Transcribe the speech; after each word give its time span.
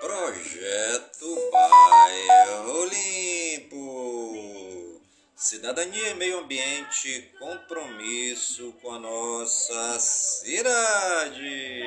Projeto 0.00 1.50
Bairro 1.52 2.84
Limpo. 2.84 5.00
Cidadania 5.34 6.10
e 6.10 6.14
meio 6.14 6.40
ambiente, 6.40 7.32
compromisso 7.38 8.74
com 8.82 8.92
a 8.92 8.98
nossa 8.98 9.98
cidade. 9.98 11.82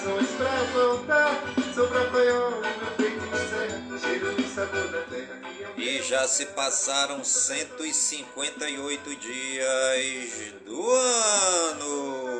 Razões 0.00 0.30
pra 0.30 0.62
voltar. 0.72 1.42
Sou 1.74 1.86
propanhó, 1.88 2.50
meu 2.50 2.70
peito 2.96 3.24
encerra. 3.26 3.80
Cheiro 3.98 4.34
de 4.34 4.48
sabor 4.48 4.88
da 4.88 5.02
terra 5.02 5.38
E 5.76 6.02
já 6.02 6.26
se 6.26 6.46
passaram 6.46 7.22
158 7.22 9.16
dias 9.16 10.54
do 10.64 10.90
ano. 10.90 12.30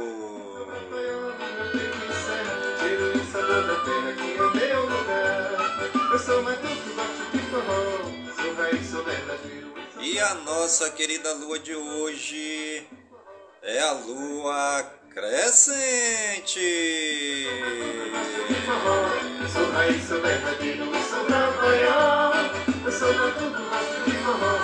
E 10.00 10.06
é 10.06 10.12
E 10.12 10.19
a 10.21 10.34
nossa 10.34 10.91
querida 10.91 11.32
lua 11.34 11.59
de 11.59 11.75
hoje 11.75 12.87
é 13.62 13.81
a 13.81 13.92
lua 13.92 15.00
crescente. 15.15 16.60
Eu 22.84 22.93
sou 22.93 23.12
matuto, 23.15 23.62
gosto 23.71 24.10
de 24.10 24.16
forró. 24.19 24.59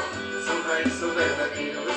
Sou 0.44 0.62
raiz, 0.62 0.92
sou 0.92 1.10
verdadeiro. 1.10 1.95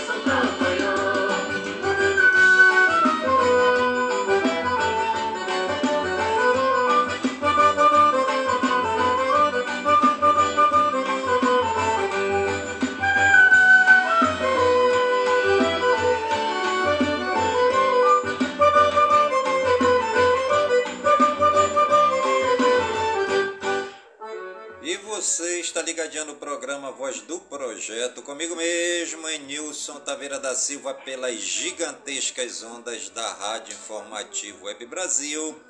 Você 25.22 25.60
está 25.60 25.82
ligadinho 25.82 26.24
no 26.24 26.36
programa 26.36 26.94
Voz 26.94 27.20
do 27.20 27.42
Projeto, 27.42 28.22
comigo 28.22 28.56
mesmo, 28.56 29.28
em 29.28 29.40
Nilson 29.40 30.00
Taveira 30.00 30.40
da 30.40 30.56
Silva, 30.56 30.94
pelas 30.94 31.36
gigantescas 31.42 32.64
ondas 32.64 33.10
da 33.10 33.34
Rádio 33.34 33.74
Informativo 33.74 34.64
Web 34.64 34.86
Brasil, 34.86 35.62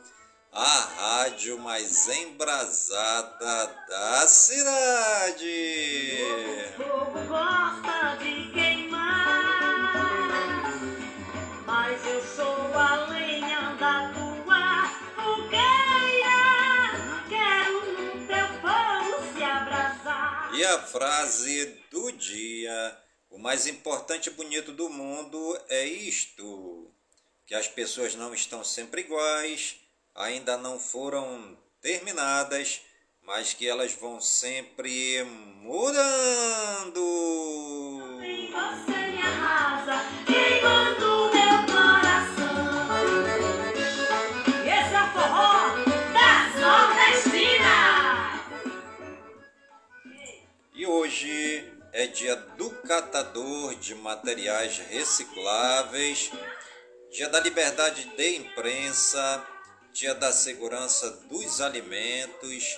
a 0.54 0.90
rádio 1.00 1.58
mais 1.58 2.08
embrasada 2.10 3.76
da 3.90 4.28
cidade. 4.28 6.20
O 6.78 6.84
fogo 6.84 7.20
gosta 7.28 8.18
de 8.20 8.52
queimar, 8.52 8.79
a 20.70 20.80
frase 20.80 21.66
do 21.90 22.12
dia: 22.12 22.98
o 23.30 23.40
mais 23.40 23.66
importante 23.66 24.28
e 24.28 24.34
bonito 24.34 24.72
do 24.72 24.88
mundo 24.90 25.60
é 25.68 25.84
isto: 25.84 26.92
que 27.46 27.56
as 27.56 27.68
pessoas 27.68 28.14
não 28.14 28.34
estão 28.34 28.64
sempre 28.64 29.02
iguais, 29.02 29.78
ainda 30.14 30.58
não 30.58 30.80
foram 30.80 31.58
terminadas, 31.82 32.82
mas 33.24 33.54
que 33.54 33.68
elas 33.68 33.94
vão 33.94 34.22
sempre 34.22 35.24
mudando. 35.62 37.00
Hoje 51.10 51.74
é 51.92 52.06
dia 52.06 52.36
do 52.36 52.70
catador 52.70 53.74
de 53.74 53.96
materiais 53.96 54.78
recicláveis, 54.78 56.30
dia 57.12 57.28
da 57.30 57.40
liberdade 57.40 58.06
de 58.16 58.36
imprensa, 58.38 59.44
dia 59.92 60.14
da 60.14 60.32
segurança 60.32 61.10
dos 61.28 61.62
alimentos, 61.62 62.78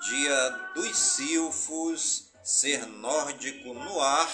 dia 0.00 0.48
dos 0.74 0.96
silfos, 0.96 2.30
ser 2.42 2.86
nórdico 2.86 3.74
no 3.74 4.00
ar. 4.00 4.32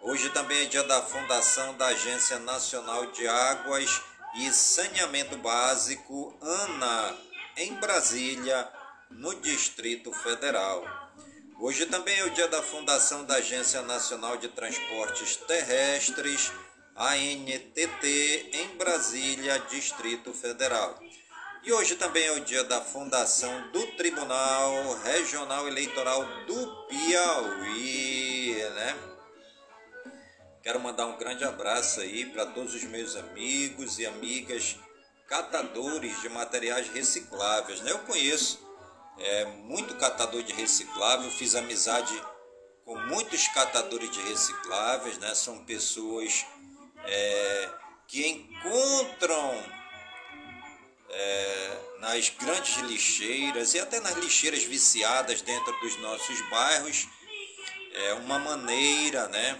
Hoje 0.00 0.30
também 0.30 0.62
é 0.62 0.64
dia 0.64 0.82
da 0.82 1.02
fundação 1.02 1.76
da 1.76 1.88
Agência 1.88 2.38
Nacional 2.38 3.04
de 3.12 3.28
Águas 3.28 4.00
e 4.36 4.50
Saneamento 4.50 5.36
Básico, 5.36 6.34
ANA, 6.40 7.18
em 7.58 7.74
Brasília, 7.74 8.66
no 9.10 9.34
Distrito 9.34 10.10
Federal. 10.10 11.03
Hoje 11.60 11.86
também 11.86 12.18
é 12.18 12.24
o 12.24 12.30
dia 12.30 12.48
da 12.48 12.62
fundação 12.62 13.24
da 13.24 13.36
Agência 13.36 13.80
Nacional 13.82 14.36
de 14.36 14.48
Transportes 14.48 15.36
Terrestres, 15.36 16.52
ANTT, 16.96 18.50
em 18.52 18.76
Brasília, 18.76 19.60
Distrito 19.70 20.32
Federal. 20.32 20.98
E 21.62 21.72
hoje 21.72 21.94
também 21.94 22.26
é 22.26 22.32
o 22.32 22.40
dia 22.40 22.64
da 22.64 22.80
fundação 22.80 23.70
do 23.70 23.86
Tribunal 23.92 24.94
Regional 25.04 25.66
Eleitoral 25.68 26.24
do 26.44 26.86
Piauí, 26.88 28.56
né? 28.74 28.96
Quero 30.62 30.80
mandar 30.80 31.06
um 31.06 31.16
grande 31.16 31.44
abraço 31.44 32.00
aí 32.00 32.26
para 32.26 32.46
todos 32.46 32.74
os 32.74 32.82
meus 32.84 33.14
amigos 33.16 33.98
e 33.98 34.06
amigas 34.06 34.76
catadores 35.28 36.20
de 36.20 36.28
materiais 36.28 36.88
recicláveis, 36.88 37.80
né? 37.80 37.92
Eu 37.92 38.00
conheço 38.00 38.58
é, 39.18 39.44
muito 39.44 39.94
catador 39.96 40.42
de 40.42 40.52
reciclável, 40.52 41.30
fiz 41.30 41.54
amizade 41.54 42.14
com 42.84 42.96
muitos 43.06 43.48
catadores 43.48 44.10
de 44.10 44.20
recicláveis, 44.22 45.18
né? 45.18 45.34
São 45.34 45.64
pessoas 45.64 46.44
é, 47.04 47.70
que 48.06 48.26
encontram 48.26 49.64
é, 51.08 51.78
nas 52.00 52.28
grandes 52.30 52.76
lixeiras 52.78 53.74
e 53.74 53.80
até 53.80 54.00
nas 54.00 54.14
lixeiras 54.16 54.64
viciadas 54.64 55.40
dentro 55.42 55.72
dos 55.80 55.96
nossos 55.98 56.40
bairros 56.50 57.08
é 57.92 58.14
uma 58.14 58.38
maneira, 58.38 59.28
né? 59.28 59.58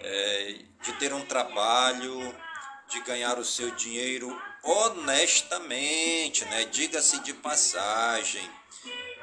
é, 0.00 0.58
de 0.82 0.92
ter 0.94 1.12
um 1.12 1.24
trabalho, 1.24 2.34
de 2.88 3.00
ganhar 3.02 3.38
o 3.38 3.44
seu 3.44 3.70
dinheiro 3.72 4.40
honestamente, 4.62 6.44
né? 6.46 6.64
Diga-se 6.66 7.20
de 7.20 7.32
passagem. 7.34 8.48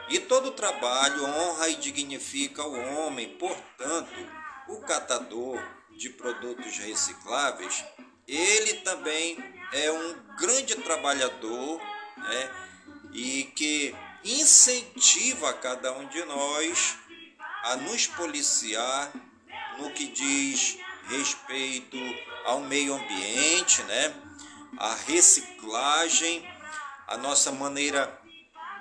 E 0.10 0.20
todo 0.20 0.52
trabalho 0.52 1.26
honra 1.26 1.70
e 1.70 1.76
dignifica 1.76 2.64
o 2.64 2.98
homem, 2.98 3.30
portanto, 3.38 4.14
o 4.68 4.80
catador 4.82 5.62
de 5.98 6.10
produtos 6.10 6.78
recicláveis, 6.78 7.84
ele 8.28 8.76
também 8.76 9.38
é 9.72 9.92
um 9.92 10.16
grande 10.38 10.76
trabalhador, 10.76 11.82
né? 12.18 12.66
e 13.16 13.44
que 13.56 13.96
incentiva 14.24 15.54
cada 15.54 15.94
um 15.94 16.06
de 16.08 16.24
nós 16.26 16.98
a 17.64 17.78
nos 17.78 18.08
policiar 18.08 19.12
no 19.78 19.90
que 19.92 20.08
diz 20.08 20.78
respeito 21.08 21.98
ao 22.46 22.60
meio 22.62 22.94
ambiente, 22.94 23.82
né? 23.84 24.14
A 24.78 24.94
reciclagem, 24.96 26.46
a 27.08 27.18
nossa 27.18 27.52
maneira 27.52 28.22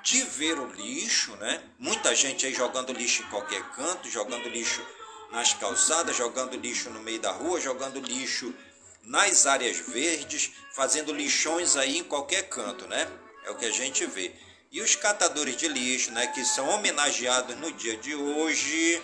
de 0.04 0.22
ver 0.22 0.58
o 0.58 0.66
lixo, 0.66 1.34
né? 1.36 1.62
Muita 1.78 2.14
gente 2.14 2.44
aí 2.44 2.52
jogando 2.52 2.92
lixo 2.92 3.22
em 3.22 3.26
qualquer 3.26 3.62
canto, 3.70 4.08
jogando 4.10 4.48
lixo 4.50 4.86
nas 5.32 5.54
calçadas, 5.54 6.14
jogando 6.14 6.56
lixo 6.56 6.90
no 6.90 7.00
meio 7.00 7.18
da 7.18 7.32
rua, 7.32 7.58
jogando 7.58 7.98
lixo 8.00 8.54
nas 9.02 9.46
áreas 9.46 9.78
verdes, 9.78 10.52
fazendo 10.74 11.12
lixões 11.12 11.74
aí 11.74 11.98
em 11.98 12.04
qualquer 12.04 12.48
canto, 12.50 12.86
né? 12.86 13.10
É 13.46 13.50
o 13.50 13.56
que 13.56 13.64
a 13.64 13.70
gente 13.70 14.04
vê. 14.04 14.30
E 14.70 14.82
os 14.82 14.94
catadores 14.94 15.56
de 15.56 15.68
lixo, 15.68 16.12
né, 16.12 16.26
que 16.28 16.44
são 16.44 16.68
homenageados 16.68 17.56
no 17.56 17.72
dia 17.72 17.96
de 17.96 18.14
hoje, 18.14 19.02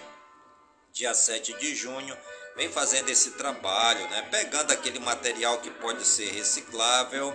dia 0.93 1.15
7 1.15 1.55
de 1.55 1.75
junho, 1.75 2.17
vem 2.57 2.71
fazendo 2.71 3.09
esse 3.09 3.33
trabalho, 3.33 4.07
né, 4.11 4.29
pegando 4.31 4.71
aquele 4.73 4.99
material 4.99 5.61
que 5.61 5.71
pode 5.71 6.05
ser 6.07 6.31
reciclável 6.33 7.35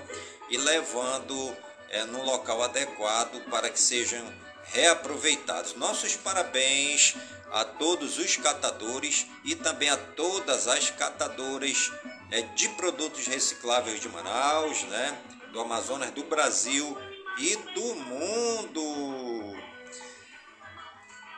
e 0.50 0.57
levando 0.57 1.56
é, 1.95 2.03
no 2.03 2.21
local 2.24 2.62
adequado 2.62 3.42
para 3.50 3.69
que 3.69 3.80
sejam 3.80 4.21
reaproveitados. 4.65 5.75
Nossos 5.75 6.18
parabéns 6.18 7.15
a 7.53 7.63
todos 7.63 8.18
os 8.18 8.36
catadores 8.36 9.25
e 9.45 9.56
também 9.56 9.89
a 9.89 9.95
todas 9.95 10.68
as 10.68 10.89
catadoras 10.89 11.94
é, 12.31 12.42
de 12.42 12.68
produtos 12.69 13.25
recicláveis 13.27 14.01
de 14.01 14.09
Manaus, 14.09 14.83
né, 14.83 15.18
do 15.53 15.62
Amazonas, 15.62 16.12
do 16.12 16.24
Brasil 16.25 16.97
e 17.38 17.56
do 17.56 17.95
mundo. 17.95 19.57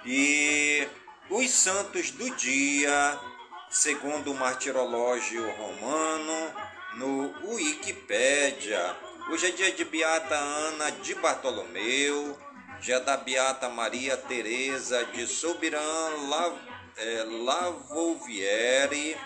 E 0.07 0.87
os 1.29 1.51
santos 1.51 2.09
do 2.09 2.35
dia, 2.35 3.19
segundo 3.69 4.31
o 4.31 4.35
martirológio 4.35 5.51
romano, 5.51 6.51
no 6.95 7.53
Wikipédia. 7.53 9.06
Hoje 9.29 9.47
é 9.47 9.51
dia 9.51 9.71
de 9.71 9.83
Beata 9.85 10.35
Ana 10.35 10.89
de 10.89 11.13
Bartolomeu, 11.15 12.37
dia 12.79 12.99
da 12.99 13.17
Beata 13.17 13.69
Maria 13.69 14.15
Teresa 14.15 15.03
de 15.05 15.27
Sobiran 15.27 16.11
é, 16.95 17.23
Lavouviere. 17.43 19.17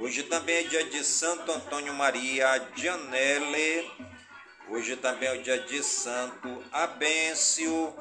Hoje 0.00 0.24
também 0.24 0.56
é 0.56 0.62
dia 0.64 0.84
de 0.84 1.04
Santo 1.04 1.52
Antônio 1.52 1.94
Maria 1.94 2.68
Gianelli 2.74 3.90
Hoje 4.66 4.96
também 4.96 5.28
é 5.28 5.32
o 5.32 5.42
dia 5.42 5.58
de 5.58 5.82
Santo 5.82 6.64
Abêncio, 6.72 7.94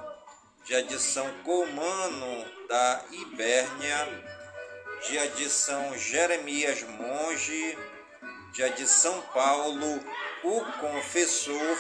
dia 0.64 0.82
de 0.82 0.98
São 0.98 1.30
Comano 1.44 2.46
da 2.70 3.04
Ibérnia, 3.12 4.24
dia 5.10 5.28
de 5.28 5.50
São 5.50 5.98
Jeremias 5.98 6.82
Monge, 6.84 7.78
dia 8.54 8.70
de 8.70 8.88
São 8.88 9.22
Paulo, 9.34 10.00
o 10.44 10.62
Confessor. 10.80 11.78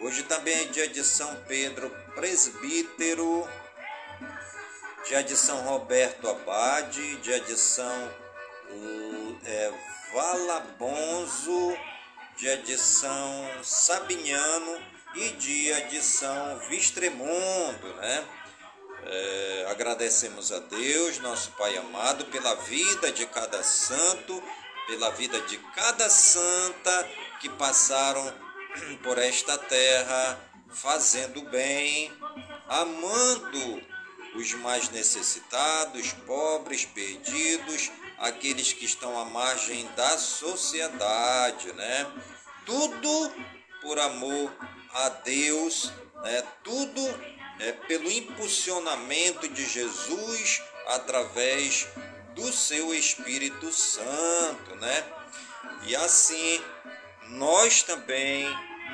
Hoje 0.00 0.24
também 0.24 0.54
é 0.54 0.64
dia 0.64 0.88
de 0.88 1.02
São 1.02 1.34
Pedro 1.48 1.88
Presbítero, 2.14 3.48
dia 5.06 5.22
de 5.22 5.36
São 5.36 5.62
Roberto 5.62 6.28
Abade, 6.28 7.16
dia 7.16 7.40
de 7.40 7.56
São 7.56 8.14
é, 9.44 9.72
Valabonzo 10.12 11.76
dia 12.36 12.56
de 12.56 12.76
São 12.76 13.62
Sabiniano 13.62 14.82
e 15.14 15.28
dia 15.30 15.82
de 15.82 16.02
São 16.02 16.58
Vistremundo, 16.68 17.94
né? 17.96 18.24
É, 19.06 19.66
agradecemos 19.70 20.50
a 20.50 20.58
Deus, 20.58 21.18
nosso 21.18 21.52
Pai 21.52 21.76
amado, 21.76 22.24
pela 22.26 22.54
vida 22.56 23.12
de 23.12 23.26
cada 23.26 23.62
santo, 23.62 24.42
pela 24.86 25.10
vida 25.10 25.40
de 25.42 25.58
cada 25.74 26.08
santa 26.10 27.10
que 27.40 27.48
passaram 27.48 28.34
por 29.02 29.18
esta 29.18 29.56
terra, 29.56 30.38
fazendo 30.70 31.42
bem, 31.42 32.12
amando 32.68 33.82
os 34.34 34.52
mais 34.54 34.88
necessitados, 34.90 36.12
pobres, 36.26 36.84
perdidos, 36.84 37.90
aqueles 38.18 38.72
que 38.72 38.84
estão 38.84 39.18
à 39.18 39.24
margem 39.24 39.86
da 39.94 40.18
sociedade, 40.18 41.72
né? 41.72 42.06
Tudo 42.66 43.32
por 43.80 43.98
amor 43.98 44.52
a 44.92 45.08
Deus, 45.08 45.92
né? 46.22 46.42
Tudo 46.62 47.00
é 47.60 47.72
pelo 47.72 48.10
impulsionamento 48.10 49.48
de 49.48 49.64
Jesus 49.64 50.62
através 50.88 51.86
do 52.34 52.52
seu 52.52 52.94
Espírito 52.94 53.72
Santo, 53.72 54.74
né? 54.76 55.04
E 55.86 55.96
assim, 55.96 56.62
nós 57.28 57.82
também 57.82 58.46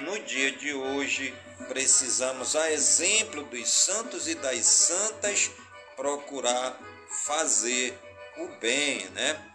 no 0.03 0.19
dia 0.21 0.53
de 0.53 0.73
hoje 0.73 1.35
precisamos, 1.69 2.57
a 2.57 2.71
exemplo 2.71 3.45
dos 3.45 3.69
santos 3.69 4.29
e 4.29 4.35
das 4.35 4.65
santas, 4.65 5.51
procurar 5.97 6.79
fazer 7.25 7.99
o 8.39 8.49
bem, 8.61 9.07
né? 9.11 9.53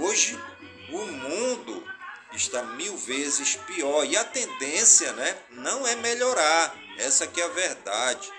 Hoje 0.00 0.38
o 0.90 1.06
mundo 1.06 1.86
está 2.32 2.62
mil 2.62 2.96
vezes 2.96 3.56
pior 3.56 4.04
e 4.04 4.16
a 4.16 4.24
tendência, 4.24 5.12
né, 5.12 5.36
não 5.50 5.86
é 5.86 5.96
melhorar. 5.96 6.74
Essa 6.98 7.26
que 7.26 7.40
é 7.40 7.44
a 7.44 7.48
verdade. 7.48 8.30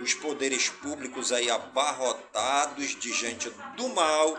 Os 0.00 0.14
poderes 0.14 0.68
públicos 0.68 1.32
aí 1.32 1.50
abarrotados 1.50 2.98
de 2.98 3.12
gente 3.12 3.50
do 3.76 3.88
mal, 3.88 4.36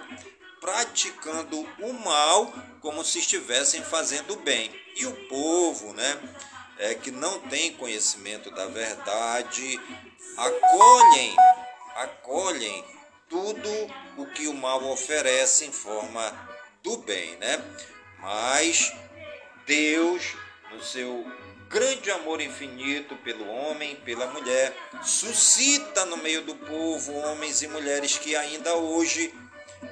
praticando 0.59 1.59
o 1.79 1.93
mal 1.93 2.53
como 2.81 3.03
se 3.03 3.19
estivessem 3.19 3.83
fazendo 3.83 4.35
bem. 4.37 4.71
E 4.95 5.05
o 5.05 5.27
povo, 5.27 5.93
né, 5.93 6.19
é, 6.77 6.93
que 6.95 7.11
não 7.11 7.39
tem 7.41 7.73
conhecimento 7.73 8.51
da 8.51 8.67
verdade, 8.67 9.79
acolhem, 10.35 11.35
acolhem 11.95 12.85
tudo 13.29 13.69
o 14.17 14.25
que 14.27 14.47
o 14.47 14.53
mal 14.53 14.83
oferece 14.85 15.65
em 15.65 15.71
forma 15.71 16.33
do 16.83 16.97
bem, 16.97 17.35
né? 17.37 17.61
Mas 18.19 18.93
Deus, 19.65 20.33
no 20.71 20.81
seu 20.81 21.25
grande 21.69 22.11
amor 22.11 22.41
infinito 22.41 23.15
pelo 23.17 23.47
homem, 23.47 23.95
pela 23.97 24.27
mulher, 24.27 24.75
suscita 25.03 26.05
no 26.05 26.17
meio 26.17 26.41
do 26.43 26.55
povo 26.55 27.13
homens 27.13 27.61
e 27.61 27.67
mulheres 27.67 28.17
que 28.17 28.35
ainda 28.35 28.75
hoje 28.75 29.33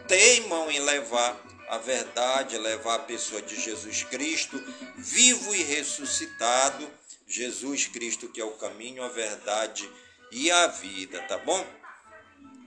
teimam 0.08 0.70
em 0.72 0.80
levar 0.80 1.38
a 1.70 1.78
verdade, 1.78 2.58
levar 2.58 2.96
a 2.96 3.00
pessoa 3.00 3.42
de 3.42 3.60
Jesus 3.60 4.04
Cristo, 4.04 4.62
vivo 4.98 5.54
e 5.56 5.64
ressuscitado, 5.64 6.88
Jesus 7.28 7.88
Cristo 7.88 8.30
que 8.30 8.40
é 8.40 8.46
o 8.46 8.52
caminho, 8.52 9.04
a 9.04 9.10
verdade 9.10 9.90
e 10.32 10.52
a 10.52 10.68
vida, 10.68 11.22
tá 11.24 11.38
bom? 11.38 11.66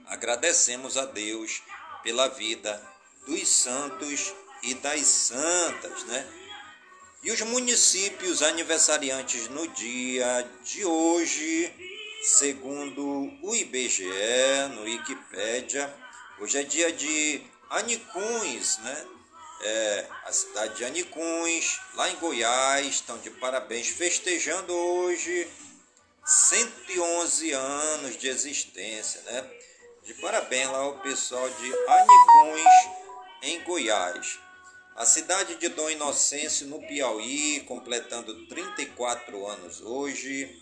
agradecemos 0.09 0.97
a 0.97 1.05
Deus 1.05 1.61
pela 2.03 2.27
vida 2.27 2.81
dos 3.25 3.47
santos 3.47 4.33
e 4.63 4.73
das 4.73 5.01
santas, 5.05 6.03
né? 6.05 6.27
E 7.21 7.31
os 7.31 7.41
municípios 7.41 8.41
aniversariantes 8.41 9.49
no 9.49 9.67
dia 9.67 10.49
de 10.63 10.85
hoje, 10.85 11.69
segundo 12.23 13.29
o 13.43 13.53
IBGE, 13.53 14.05
no 14.73 14.83
Wikipédia, 14.83 15.93
hoje 16.39 16.59
é 16.59 16.63
dia 16.63 16.93
de 16.93 17.41
Anicuns, 17.69 18.77
né? 18.77 19.07
É, 19.61 20.07
a 20.23 20.31
cidade 20.31 20.77
de 20.77 20.85
Anicuns, 20.85 21.81
lá 21.95 22.09
em 22.09 22.15
Goiás, 22.15 22.87
estão 22.87 23.17
de 23.17 23.29
parabéns, 23.31 23.89
festejando 23.89 24.73
hoje 24.73 25.45
111 26.25 27.51
anos 27.51 28.17
de 28.17 28.29
existência, 28.29 29.21
né? 29.23 29.45
De 30.03 30.13
parabéns 30.13 30.71
lá 30.71 30.77
ao 30.77 30.99
pessoal 30.99 31.49
de 31.49 31.73
Anicões, 31.85 32.89
em 33.41 33.61
Goiás. 33.65 34.39
A 34.99 35.05
cidade 35.05 35.55
de 35.55 35.69
Dom 35.69 35.89
Inocêncio, 35.89 36.67
no 36.67 36.85
Piauí, 36.85 37.61
completando 37.61 38.45
34 38.47 39.47
anos 39.47 39.79
hoje. 39.79 40.61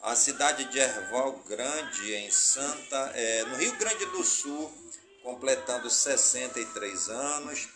A 0.00 0.16
cidade 0.16 0.64
de 0.70 0.78
Erval 0.78 1.32
Grande, 1.46 2.14
em 2.14 2.30
Santa, 2.30 3.12
é, 3.14 3.44
no 3.44 3.56
Rio 3.56 3.76
Grande 3.76 4.06
do 4.06 4.24
Sul, 4.24 4.72
completando 5.22 5.90
63 5.90 7.10
anos. 7.10 7.68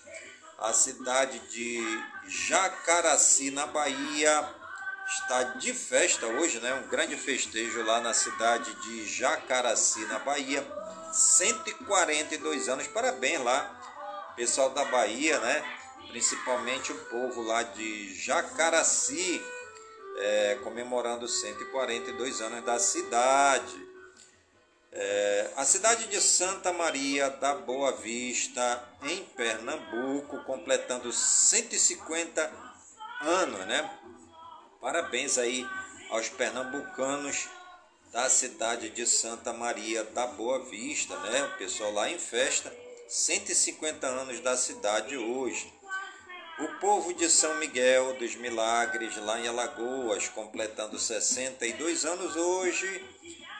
A 0.57 0.73
cidade 0.73 1.41
de 1.51 2.03
Jacaraci, 2.27 3.51
na 3.51 3.67
Bahia, 3.67 4.55
está 5.07 5.43
de 5.43 5.75
festa 5.75 6.27
hoje, 6.27 6.59
né? 6.61 6.73
Um 6.73 6.89
grande 6.89 7.19
festejo 7.19 7.83
lá 7.83 8.01
na 8.01 8.15
cidade 8.15 8.75
de 8.77 9.07
Jacaraci, 9.07 10.07
na 10.07 10.21
Bahia 10.21 10.67
142 11.13 12.67
anos. 12.71 12.87
Parabéns 12.87 13.45
lá, 13.45 14.33
pessoal 14.37 14.71
da 14.71 14.87
Bahia, 14.87 15.39
né? 15.41 15.78
Principalmente 16.09 16.93
o 16.93 17.05
povo 17.07 17.43
lá 17.43 17.63
de 17.63 18.15
Jacaraci. 18.15 19.41
é, 20.19 20.59
comemorando 20.65 21.29
142 21.29 22.41
anos 22.41 22.65
da 22.65 22.79
cidade. 22.79 23.89
É, 24.91 25.51
a 25.57 25.65
cidade 25.65 26.07
de 26.09 26.21
Santa 26.21 26.73
Maria 26.73 27.31
da 27.31 27.55
Boa 27.55 27.93
Vista, 27.93 28.83
em 29.03 29.23
Pernambuco, 29.25 30.43
completando 30.45 31.13
150 31.13 32.53
anos, 33.21 33.67
né? 33.67 33.99
Parabéns 34.81 35.39
aí 35.39 35.65
aos 36.11 36.29
pernambucanos 36.31 37.49
da 38.13 38.29
cidade 38.31 38.91
de 38.91 39.07
Santa 39.07 39.53
Maria 39.53 40.03
da 40.05 40.27
Boa 40.27 40.65
Vista, 40.65 41.17
né? 41.19 41.45
O 41.45 41.59
pessoal 41.59 41.93
lá 41.93 42.11
em 42.11 42.19
festa, 42.19 42.75
150 43.09 44.07
anos 44.07 44.41
da 44.41 44.57
cidade 44.57 45.17
hoje. 45.17 45.78
O 46.61 46.67
povo 46.81 47.15
de 47.15 47.31
São 47.31 47.55
Miguel 47.59 48.15
dos 48.15 48.35
Milagres, 48.35 49.17
lá 49.19 49.39
em 49.39 49.47
Alagoas, 49.47 50.29
completando 50.29 50.99
62 50.99 52.05
anos 52.05 52.35
hoje. 52.35 53.05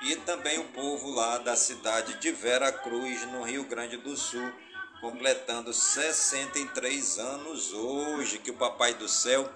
E 0.03 0.17
também 0.17 0.59
o 0.59 0.65
povo 0.65 1.09
lá 1.13 1.39
da 1.39 1.55
cidade 1.55 2.15
de 2.15 2.33
Vera 2.33 2.73
Cruz, 2.73 3.23
no 3.29 3.45
Rio 3.45 3.63
Grande 3.63 3.97
do 3.97 4.17
Sul, 4.17 4.53
completando 5.01 5.73
63 5.73 7.21
anos 7.21 7.73
hoje. 7.73 8.41
Que 8.41 8.51
o 8.51 8.55
Papai 8.55 8.95
do 8.95 9.09
Céu 9.09 9.49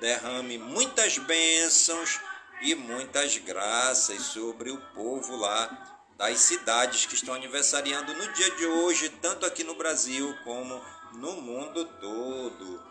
derrame 0.00 0.56
muitas 0.56 1.18
bênçãos 1.18 2.20
e 2.62 2.76
muitas 2.76 3.36
graças 3.38 4.22
sobre 4.22 4.70
o 4.70 4.80
povo 4.94 5.34
lá 5.34 5.96
das 6.16 6.38
cidades 6.38 7.06
que 7.06 7.16
estão 7.16 7.34
aniversariando 7.34 8.14
no 8.14 8.32
dia 8.34 8.50
de 8.52 8.66
hoje, 8.66 9.08
tanto 9.20 9.44
aqui 9.44 9.64
no 9.64 9.74
Brasil 9.74 10.32
como 10.44 10.80
no 11.14 11.32
mundo 11.40 11.84
todo. 12.00 12.82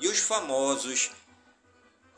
E 0.00 0.08
os 0.08 0.18
famosos 0.18 1.10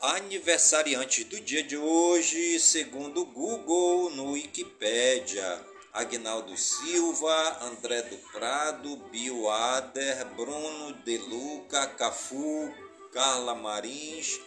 aniversariantes 0.01 1.25
do 1.25 1.39
dia 1.39 1.63
de 1.63 1.77
hoje, 1.77 2.59
segundo 2.59 3.21
o 3.21 3.25
Google 3.25 4.11
no 4.11 4.31
Wikipedia. 4.31 5.65
Agnaldo 5.93 6.55
Silva, 6.55 7.57
André 7.63 8.01
do 8.03 8.17
Prado, 8.31 8.95
Bio 9.11 9.49
Ader, 9.49 10.25
Bruno 10.35 10.93
De 11.03 11.17
Luca, 11.17 11.85
Cafu, 11.85 12.73
Carla 13.11 13.53
Marins, 13.55 14.39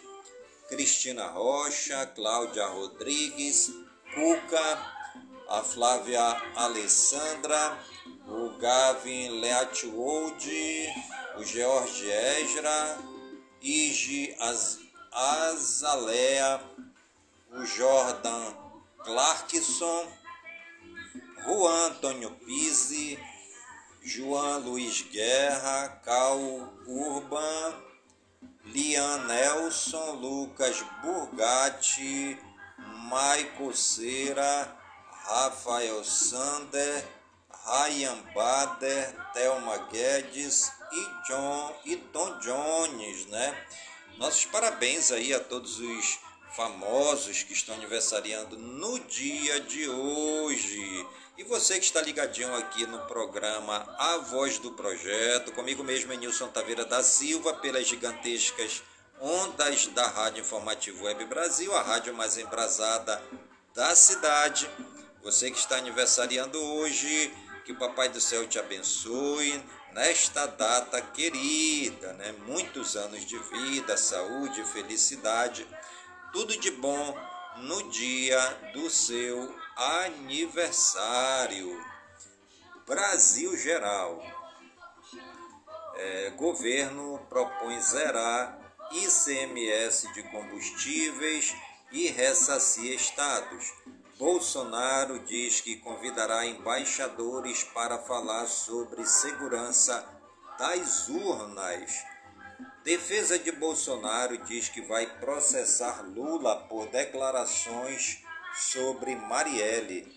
Cristina 0.67 1.27
Rocha, 1.27 2.07
Cláudia 2.15 2.65
Rodrigues, 2.65 3.71
Cuca, 4.15 4.91
a 5.47 5.61
Flávia 5.61 6.19
Alessandra, 6.55 7.77
o 8.27 8.49
Gavin 8.57 9.39
Leatwold, 9.39 10.49
o 11.37 11.43
George 11.43 12.09
Ezra, 12.09 12.97
Ige 13.61 14.35
Azalea, 15.11 16.61
o 17.51 17.65
Jordan 17.65 18.53
Clarkson, 19.03 20.07
Juan 21.45 21.87
Antônio 21.87 22.31
Pise, 22.31 23.19
João 24.01 24.59
Luiz 24.59 25.01
Guerra, 25.03 26.01
Cal 26.03 26.39
Urban, 26.87 27.75
Lian 28.65 29.25
Nelson, 29.25 30.13
Lucas 30.13 30.83
Burgatti, 31.01 32.37
Maico 33.09 33.75
Cera, 33.75 34.75
Rafael 35.11 36.03
Sander, 36.03 37.14
Ryan 37.65 38.17
Bader, 38.33 39.15
Thelma 39.33 39.77
Guedes 39.91 40.71
e 40.91 41.27
John 41.27 41.75
e 41.85 41.95
Tom 41.95 42.37
Jones, 42.39 43.25
né? 43.25 43.65
Nossos 44.17 44.45
parabéns 44.45 45.11
aí 45.11 45.33
a 45.33 45.39
todos 45.39 45.79
os 45.79 46.19
famosos 46.55 47.43
que 47.43 47.53
estão 47.53 47.75
aniversariando 47.75 48.57
no 48.57 48.97
dia 48.99 49.59
de 49.59 49.89
hoje. 49.89 51.07
E 51.37 51.43
você 51.43 51.77
que 51.77 51.85
está 51.85 52.01
ligadinho 52.01 52.55
aqui 52.55 52.85
no 52.85 52.99
programa 53.07 53.85
A 53.97 54.17
Voz 54.19 54.57
do 54.59 54.71
Projeto, 54.71 55.51
comigo 55.51 55.83
mesmo 55.83 56.13
é 56.13 56.15
Nilson 56.15 56.47
Taveira 56.47 56.85
da 56.85 57.03
Silva, 57.03 57.55
pelas 57.55 57.87
gigantescas 57.87 58.81
ondas 59.19 59.87
da 59.87 60.07
Rádio 60.07 60.41
Informativo 60.41 61.03
Web 61.03 61.25
Brasil, 61.25 61.75
a 61.75 61.81
rádio 61.81 62.13
mais 62.13 62.37
embrasada 62.37 63.21
da 63.73 63.93
cidade. 63.95 64.69
Você 65.23 65.51
que 65.51 65.57
está 65.57 65.77
aniversariando 65.77 66.57
hoje, 66.57 67.33
que 67.65 67.71
o 67.71 67.79
Papai 67.79 68.09
do 68.09 68.21
Céu 68.21 68.47
te 68.47 68.59
abençoe 68.59 69.59
nesta 69.91 70.45
data 70.45 71.01
querida, 71.01 72.13
né? 72.13 72.31
Muitos 72.45 72.95
anos 72.95 73.25
de 73.25 73.39
vida, 73.39 73.97
saúde, 73.97 74.63
felicidade, 74.65 75.67
tudo 76.31 76.55
de 76.59 76.69
bom 76.69 77.17
no 77.57 77.89
dia 77.89 78.39
do 78.71 78.87
seu 78.87 79.55
aniversário. 79.75 81.83
Brasil 82.85 83.57
Geral. 83.57 84.23
É, 85.95 86.29
governo 86.31 87.25
propõe 87.29 87.81
zerar 87.81 88.59
ICMS 88.91 90.13
de 90.13 90.21
combustíveis 90.23 91.55
e 91.91 92.09
ressacia 92.09 92.93
estados. 92.93 93.73
Bolsonaro 94.17 95.19
diz 95.19 95.59
que 95.59 95.75
convidará 95.75 96.45
embaixadores 96.45 97.65
para 97.65 97.97
falar 97.97 98.47
sobre 98.47 99.05
segurança 99.05 100.07
das 100.57 101.09
urnas. 101.09 102.05
Defesa 102.85 103.37
de 103.37 103.51
Bolsonaro 103.51 104.37
diz 104.37 104.69
que 104.69 104.81
vai 104.81 105.05
processar 105.19 106.01
Lula 106.01 106.55
por 106.69 106.87
declarações 106.87 108.23
sobre 108.53 109.17
Marielle. 109.17 110.07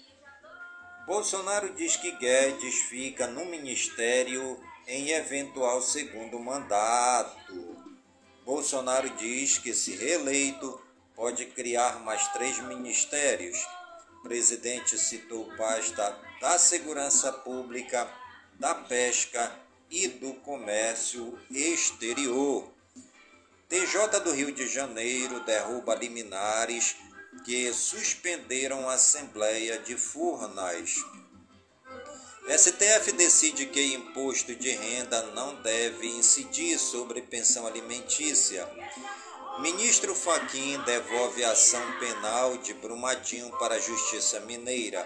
Bolsonaro 1.05 1.75
diz 1.75 1.97
que 1.97 2.13
Guedes 2.13 2.77
fica 2.83 3.27
no 3.27 3.47
ministério 3.47 4.63
em 4.87 5.09
eventual 5.11 5.83
segundo 5.83 6.39
mandato. 6.39 7.77
Bolsonaro 8.45 9.11
diz 9.11 9.59
que, 9.59 9.75
se 9.75 9.97
reeleito, 9.97 10.81
pode 11.17 11.47
criar 11.47 11.99
mais 12.05 12.29
três 12.29 12.61
ministérios. 12.61 13.67
Presidente 14.29 14.99
citou 14.99 15.51
pasta 15.57 16.15
da 16.39 16.59
Segurança 16.59 17.33
Pública, 17.33 18.07
da 18.59 18.75
Pesca 18.75 19.51
e 19.91 20.07
do 20.07 20.35
Comércio 20.35 21.39
Exterior. 21.51 22.71
TJ 23.71 24.21
do 24.23 24.33
Rio 24.33 24.53
de 24.53 24.69
Janeiro 24.69 25.41
derruba 25.47 25.95
liminares 25.95 26.97
que 27.43 27.73
suspenderam 27.73 28.87
a 28.87 28.95
Assembleia 28.95 29.79
de 29.79 29.97
Furnas. 29.97 30.97
STF 32.55 33.13
decide 33.13 33.65
que 33.65 33.95
imposto 33.95 34.55
de 34.55 34.73
renda 34.73 35.23
não 35.33 35.55
deve 35.63 36.07
incidir 36.07 36.79
sobre 36.79 37.23
pensão 37.23 37.67
alimentícia. 37.67 38.69
Ministro 39.61 40.15
Faquim 40.15 40.79
devolve 40.83 41.43
ação 41.43 41.83
penal 41.99 42.57
de 42.59 42.73
Brumadinho 42.75 43.51
para 43.59 43.75
a 43.75 43.81
Justiça 43.81 44.39
Mineira. 44.41 45.05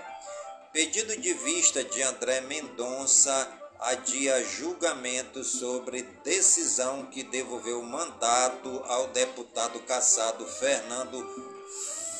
Pedido 0.75 1.17
de 1.17 1.33
vista 1.33 1.83
de 1.83 2.03
André 2.03 2.43
Mendonça 2.43 3.51
adia 3.81 4.45
julgamento 4.45 5.43
sobre 5.43 6.03
decisão 6.23 7.07
que 7.07 7.23
devolveu 7.23 7.83
mandato 7.83 8.83
ao 8.89 9.07
deputado 9.09 9.81
caçado 9.81 10.47
Fernando 10.47 11.27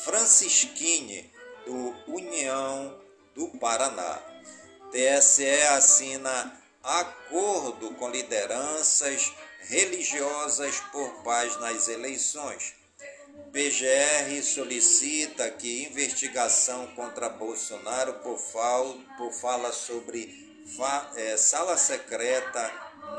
Francisquini, 0.03 1.31
do 1.67 1.95
União 2.07 2.99
do 3.35 3.47
Paraná. 3.59 4.19
TSE 4.91 5.61
assina 5.69 6.59
acordo 6.81 7.93
com 7.93 8.09
lideranças 8.09 9.31
religiosas 9.67 10.79
por 10.91 11.23
paz 11.23 11.59
nas 11.59 11.87
eleições. 11.87 12.73
PGR 13.51 14.41
solicita 14.43 15.49
que 15.51 15.85
investigação 15.85 16.87
contra 16.95 17.29
Bolsonaro 17.29 18.13
por, 18.15 18.37
fal, 18.37 18.97
por 19.17 19.31
fala 19.31 19.71
sobre 19.71 20.63
fa, 20.75 21.11
é, 21.15 21.37
sala 21.37 21.77
secreta 21.77 22.71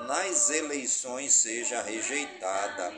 nas 0.06 0.50
eleições 0.50 1.34
seja 1.34 1.82
rejeitada. 1.82 2.92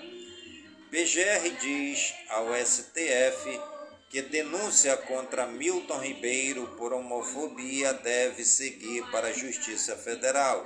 PGR 0.91 1.51
diz 1.61 2.15
ao 2.29 2.47
STF 2.55 3.61
que 4.09 4.23
denúncia 4.23 4.97
contra 4.97 5.47
Milton 5.47 5.99
Ribeiro 5.99 6.69
por 6.79 6.93
homofobia 6.93 7.93
deve 7.93 8.45
seguir 8.45 9.05
para 9.11 9.29
a 9.29 9.33
Justiça 9.33 9.97
Federal. 9.97 10.65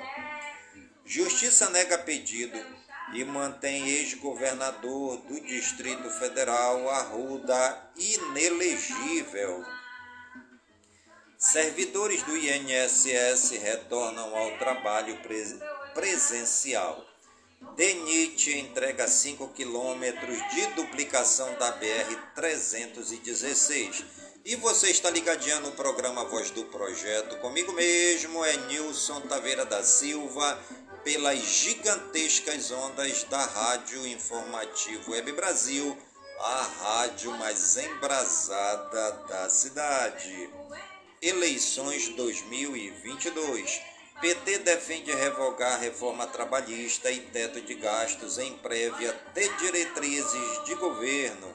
Justiça 1.05 1.69
nega 1.71 1.99
pedido 1.99 2.57
e 3.13 3.25
mantém 3.25 3.89
ex-governador 3.89 5.17
do 5.23 5.41
Distrito 5.41 6.09
Federal 6.11 6.89
Arruda 6.91 7.91
inelegível. 7.97 9.65
Servidores 11.37 12.23
do 12.23 12.37
INSS 12.37 13.51
retornam 13.63 14.37
ao 14.37 14.57
trabalho 14.59 15.19
presencial. 15.95 17.05
DENIT 17.77 18.59
entrega 18.59 19.09
5 19.09 19.49
quilômetros 19.49 20.39
de 20.55 20.67
duplicação 20.69 21.53
da 21.59 21.77
BR-316. 21.79 24.05
E 24.43 24.57
você 24.57 24.91
está 24.91 25.11
ligadinho 25.11 25.61
no 25.61 25.73
programa 25.73 26.25
Voz 26.25 26.51
do 26.51 26.65
Projeto. 26.65 27.37
Comigo 27.41 27.73
mesmo 27.73 28.43
é 28.43 28.57
Nilson 28.69 29.21
Taveira 29.23 29.67
da 29.67 29.85
Silva, 29.85 30.59
pelas 31.05 31.39
gigantescas 31.39 32.71
ondas 32.71 33.25
da 33.25 33.45
Rádio 33.45 34.07
Informativo 34.07 35.13
Web 35.13 35.33
Brasil, 35.33 35.97
a 36.39 36.63
rádio 36.63 37.31
mais 37.33 37.77
embrasada 37.77 39.13
da 39.29 39.49
cidade. 39.49 40.51
Eleições 41.23 42.09
2022. 42.11 43.81
PT 44.21 44.59
defende 44.59 45.13
revogar 45.13 45.81
reforma 45.81 46.27
trabalhista 46.27 47.11
e 47.11 47.21
teto 47.21 47.61
de 47.63 47.75
gastos 47.75 48.39
em 48.39 48.53
prévia 48.59 49.19
de 49.35 49.49
diretrizes 49.59 50.65
de 50.67 50.75
governo. 50.75 51.55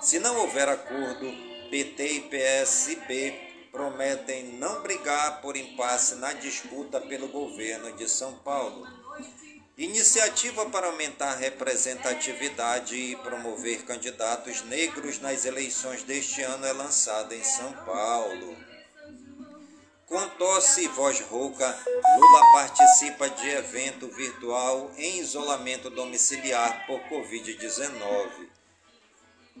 Se 0.00 0.18
não 0.18 0.38
houver 0.38 0.68
acordo, 0.68 1.30
PT 1.70 2.06
e 2.06 2.20
PSB 2.22 3.55
prometem 3.76 4.54
não 4.54 4.80
brigar 4.80 5.42
por 5.42 5.54
impasse 5.54 6.14
na 6.14 6.32
disputa 6.32 6.98
pelo 6.98 7.28
governo 7.28 7.92
de 7.92 8.08
São 8.08 8.32
Paulo. 8.38 8.86
Iniciativa 9.76 10.64
para 10.70 10.86
aumentar 10.86 11.32
a 11.32 11.36
representatividade 11.36 12.96
e 12.96 13.16
promover 13.16 13.84
candidatos 13.84 14.62
negros 14.62 15.20
nas 15.20 15.44
eleições 15.44 16.02
deste 16.02 16.40
ano 16.40 16.64
é 16.64 16.72
lançada 16.72 17.34
em 17.34 17.44
São 17.44 17.70
Paulo. 17.84 18.56
Com 20.06 20.26
tosse 20.30 20.84
e 20.84 20.88
voz 20.88 21.20
rouca, 21.20 21.78
Lula 22.18 22.52
participa 22.52 23.28
de 23.28 23.48
evento 23.50 24.08
virtual 24.08 24.90
em 24.96 25.18
isolamento 25.18 25.90
domiciliar 25.90 26.86
por 26.86 26.98
Covid-19. 27.10 28.55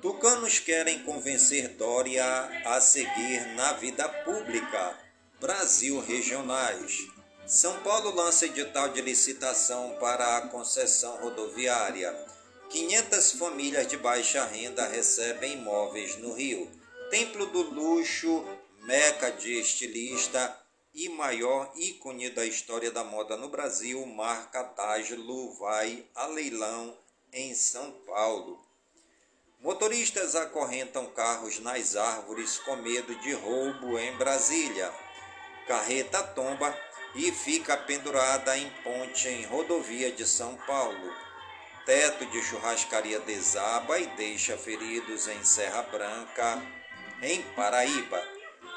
Tucanos 0.06 0.60
querem 0.60 1.02
convencer 1.02 1.70
Dória 1.70 2.24
a 2.64 2.80
seguir 2.80 3.44
na 3.56 3.72
vida 3.72 4.08
pública. 4.08 4.96
Brasil 5.40 5.98
Regionais. 5.98 7.08
São 7.44 7.82
Paulo 7.82 8.14
lança 8.14 8.46
edital 8.46 8.90
de 8.90 9.00
licitação 9.02 9.96
para 9.98 10.36
a 10.36 10.42
concessão 10.42 11.16
rodoviária. 11.16 12.14
500 12.70 13.32
famílias 13.32 13.88
de 13.88 13.96
baixa 13.96 14.44
renda 14.44 14.86
recebem 14.86 15.54
imóveis 15.54 16.16
no 16.18 16.34
Rio. 16.34 16.70
Templo 17.10 17.46
do 17.46 17.62
Luxo 17.62 18.46
meca 18.82 19.32
de 19.32 19.58
estilista 19.58 20.56
e 20.94 21.08
maior 21.08 21.72
ícone 21.74 22.30
da 22.30 22.46
história 22.46 22.92
da 22.92 23.02
moda 23.02 23.36
no 23.36 23.48
Brasil, 23.48 24.06
marca 24.06 24.62
Dajlo 24.62 25.52
vai 25.54 26.06
a 26.14 26.26
leilão 26.28 26.96
em 27.32 27.56
São 27.56 27.90
Paulo. 28.06 28.65
Motoristas 29.66 30.36
acorrentam 30.36 31.06
carros 31.06 31.58
nas 31.58 31.96
árvores 31.96 32.56
com 32.58 32.76
medo 32.76 33.12
de 33.16 33.32
roubo 33.32 33.98
em 33.98 34.16
Brasília. 34.16 34.92
Carreta 35.66 36.22
tomba 36.22 36.72
e 37.16 37.32
fica 37.32 37.76
pendurada 37.76 38.56
em 38.56 38.70
ponte 38.84 39.26
em 39.26 39.44
rodovia 39.44 40.12
de 40.12 40.24
São 40.24 40.54
Paulo. 40.68 41.12
Teto 41.84 42.26
de 42.26 42.40
churrascaria 42.44 43.18
desaba 43.18 43.98
e 43.98 44.06
deixa 44.16 44.56
feridos 44.56 45.26
em 45.26 45.42
Serra 45.42 45.82
Branca, 45.82 46.62
em 47.20 47.42
Paraíba. 47.56 48.22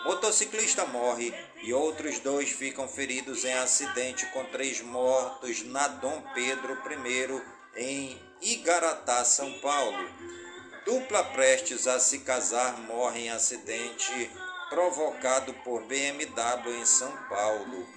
Motociclista 0.06 0.88
morre 0.88 1.32
e 1.62 1.72
outros 1.72 2.18
dois 2.18 2.50
ficam 2.50 2.88
feridos 2.88 3.46
em 3.46 3.54
acidente 3.54 4.26
com 4.32 4.44
três 4.46 4.82
mortos 4.82 5.62
na 5.66 5.88
Dom 5.88 6.24
Pedro 6.34 6.80
I 6.84 7.80
em 7.80 8.20
Igaratá, 8.42 9.24
São 9.24 9.54
Paulo. 9.60 10.49
Dupla 10.86 11.24
prestes 11.24 11.88
a 11.88 12.00
se 12.00 12.20
casar 12.20 12.78
morre 12.82 13.26
em 13.26 13.30
acidente 13.30 14.32
provocado 14.70 15.54
por 15.64 15.84
BMW 15.84 16.80
em 16.80 16.86
São 16.86 17.12
Paulo. 17.28 17.88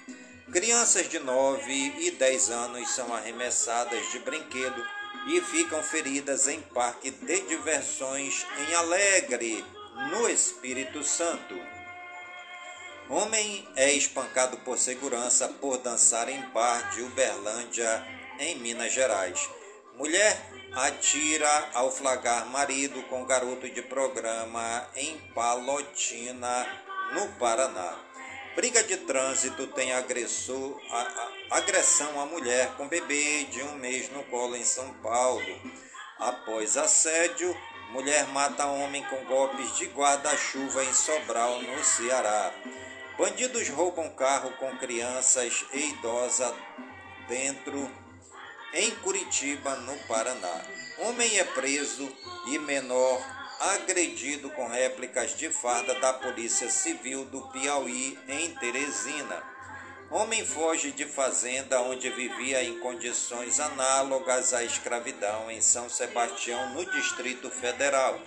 Crianças 0.53 1.09
de 1.09 1.19
9 1.19 1.73
e 1.73 2.11
10 2.11 2.51
anos 2.51 2.91
são 2.91 3.15
arremessadas 3.15 4.11
de 4.11 4.19
brinquedo 4.19 4.85
e 5.29 5.41
ficam 5.41 5.83
feridas 5.83 6.49
em 6.49 6.61
parque 6.61 7.11
de 7.11 7.41
diversões 7.43 8.47
em 8.59 8.75
Alegre, 8.75 9.65
no 10.11 10.29
Espírito 10.29 11.05
Santo. 11.05 11.55
Homem 13.09 13.69
é 13.77 13.93
espancado 13.93 14.57
por 14.59 14.79
segurança 14.79 15.49
por 15.49 15.79
dançar 15.79 16.29
em 16.29 16.41
bar 16.51 16.91
de 16.91 17.03
Uberlândia, 17.03 18.05
em 18.39 18.57
Minas 18.59 18.93
Gerais. 18.93 19.49
Mulher 19.95 20.62
atira 20.75 21.71
ao 21.75 21.91
flagrar 21.91 22.47
marido 22.47 23.03
com 23.05 23.25
garoto 23.25 23.69
de 23.69 23.83
programa 23.83 24.89
em 24.97 25.19
Palotina, 25.35 26.67
no 27.13 27.29
Paraná. 27.39 27.99
Briga 28.55 28.83
de 28.83 28.97
trânsito 28.99 29.67
tem 29.69 29.93
agressor, 29.93 30.79
a, 30.91 31.01
a, 31.51 31.57
agressão 31.59 32.21
à 32.21 32.27
mulher 32.27 32.73
com 32.77 32.89
bebê 32.89 33.45
de 33.45 33.63
um 33.63 33.75
mês 33.77 34.11
no 34.11 34.23
colo 34.25 34.57
em 34.57 34.65
São 34.65 34.93
Paulo. 34.95 35.61
Após 36.19 36.77
assédio, 36.77 37.57
mulher 37.91 38.27
mata 38.29 38.67
homem 38.67 39.03
com 39.05 39.25
golpes 39.25 39.77
de 39.77 39.87
guarda-chuva 39.87 40.85
em 40.85 40.93
Sobral, 40.93 41.63
no 41.63 41.85
Ceará. 41.85 42.53
Bandidos 43.19 43.69
roubam 43.69 44.09
carro 44.11 44.51
com 44.53 44.77
crianças 44.79 45.65
e 45.73 45.91
idosa 45.91 46.55
dentro 47.29 47.91
em 48.75 48.91
Curitiba, 48.97 49.77
no 49.77 49.97
Paraná. 50.07 50.65
Homem 50.99 51.39
é 51.39 51.45
preso 51.45 52.11
e 52.47 52.59
menor 52.59 53.21
agredido 53.61 54.51
com 54.51 54.67
réplicas 54.67 55.37
de 55.37 55.49
farda 55.51 55.95
da 56.01 56.13
Polícia 56.13 56.69
Civil 56.71 57.25
do 57.27 57.43
Piauí, 57.49 58.19
em 58.29 58.55
Teresina. 58.55 59.43
Homem 60.11 60.45
foge 60.45 60.91
de 60.91 61.07
fazenda 61.07 61.81
onde 61.81 62.11
vivia 62.11 62.63
em 62.63 62.79
condições 62.81 63.61
análogas 63.61 64.53
à 64.53 64.65
escravidão 64.65 65.51
em 65.51 65.63
São 65.63 65.89
Sebastião, 65.89 66.71
no 66.71 66.85
Distrito 66.91 67.51
Federal. 67.51 68.21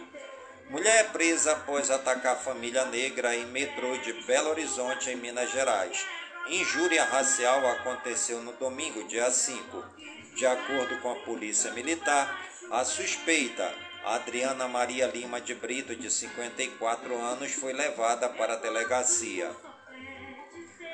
Mulher 0.70 1.02
é 1.02 1.04
presa 1.04 1.52
após 1.52 1.92
atacar 1.92 2.38
família 2.38 2.86
negra 2.86 3.36
em 3.36 3.46
metrô 3.46 3.98
de 3.98 4.14
Belo 4.26 4.50
Horizonte, 4.50 5.12
em 5.12 5.16
Minas 5.16 5.52
Gerais. 5.52 6.06
Injúria 6.48 7.04
racial 7.04 7.68
aconteceu 7.68 8.42
no 8.42 8.54
domingo, 8.54 9.04
dia 9.08 9.30
5. 9.30 10.15
De 10.36 10.46
acordo 10.46 10.98
com 11.00 11.12
a 11.12 11.16
Polícia 11.16 11.72
Militar, 11.72 12.46
a 12.70 12.84
suspeita, 12.84 13.74
Adriana 14.04 14.68
Maria 14.68 15.08
Lima 15.08 15.40
de 15.40 15.56
Brito, 15.56 15.96
de 15.96 16.12
54 16.12 17.18
anos, 17.18 17.54
foi 17.54 17.72
levada 17.72 18.28
para 18.28 18.54
a 18.54 18.58
delegacia. 18.58 19.50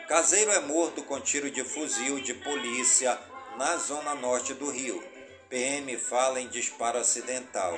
Caseiro 0.08 0.51
é 0.51 0.60
morto 0.60 1.01
com 1.01 1.19
tiro 1.19 1.49
de 1.49 1.63
fuzil 1.63 2.19
de 2.19 2.36
polícia 2.36 3.17
na 3.58 3.77
zona 3.77 4.13
norte 4.13 4.54
do 4.54 4.69
Rio. 4.69 5.04
PM 5.49 5.97
fala 5.97 6.39
em 6.39 6.47
disparo 6.47 6.99
acidental. 6.99 7.73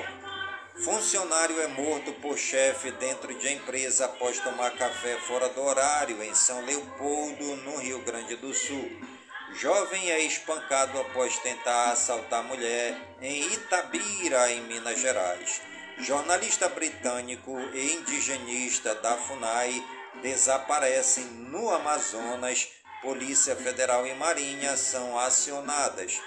Funcionário 0.84 1.62
é 1.62 1.66
morto 1.66 2.12
por 2.20 2.36
chefe 2.36 2.90
dentro 2.90 3.32
de 3.38 3.50
empresa 3.54 4.04
após 4.04 4.38
tomar 4.38 4.72
café 4.72 5.16
fora 5.20 5.48
do 5.48 5.62
horário 5.62 6.22
em 6.22 6.34
São 6.34 6.62
Leopoldo, 6.66 7.56
no 7.56 7.78
Rio 7.78 8.04
Grande 8.04 8.36
do 8.36 8.52
Sul. 8.52 9.13
Jovem 9.56 10.10
é 10.10 10.20
espancado 10.20 10.98
após 11.00 11.38
tentar 11.38 11.92
assaltar 11.92 12.42
mulher 12.42 12.96
em 13.20 13.52
Itabira, 13.52 14.50
em 14.50 14.60
Minas 14.62 14.98
Gerais. 14.98 15.62
Jornalista 15.98 16.68
britânico 16.68 17.56
e 17.72 17.94
indigenista 17.94 18.96
da 18.96 19.16
FUNAI 19.16 19.80
desaparecem 20.20 21.24
no 21.24 21.70
Amazonas. 21.70 22.68
Polícia 23.00 23.54
Federal 23.54 24.04
e 24.04 24.14
Marinha 24.14 24.76
são 24.76 25.16
acionadas. 25.16 26.20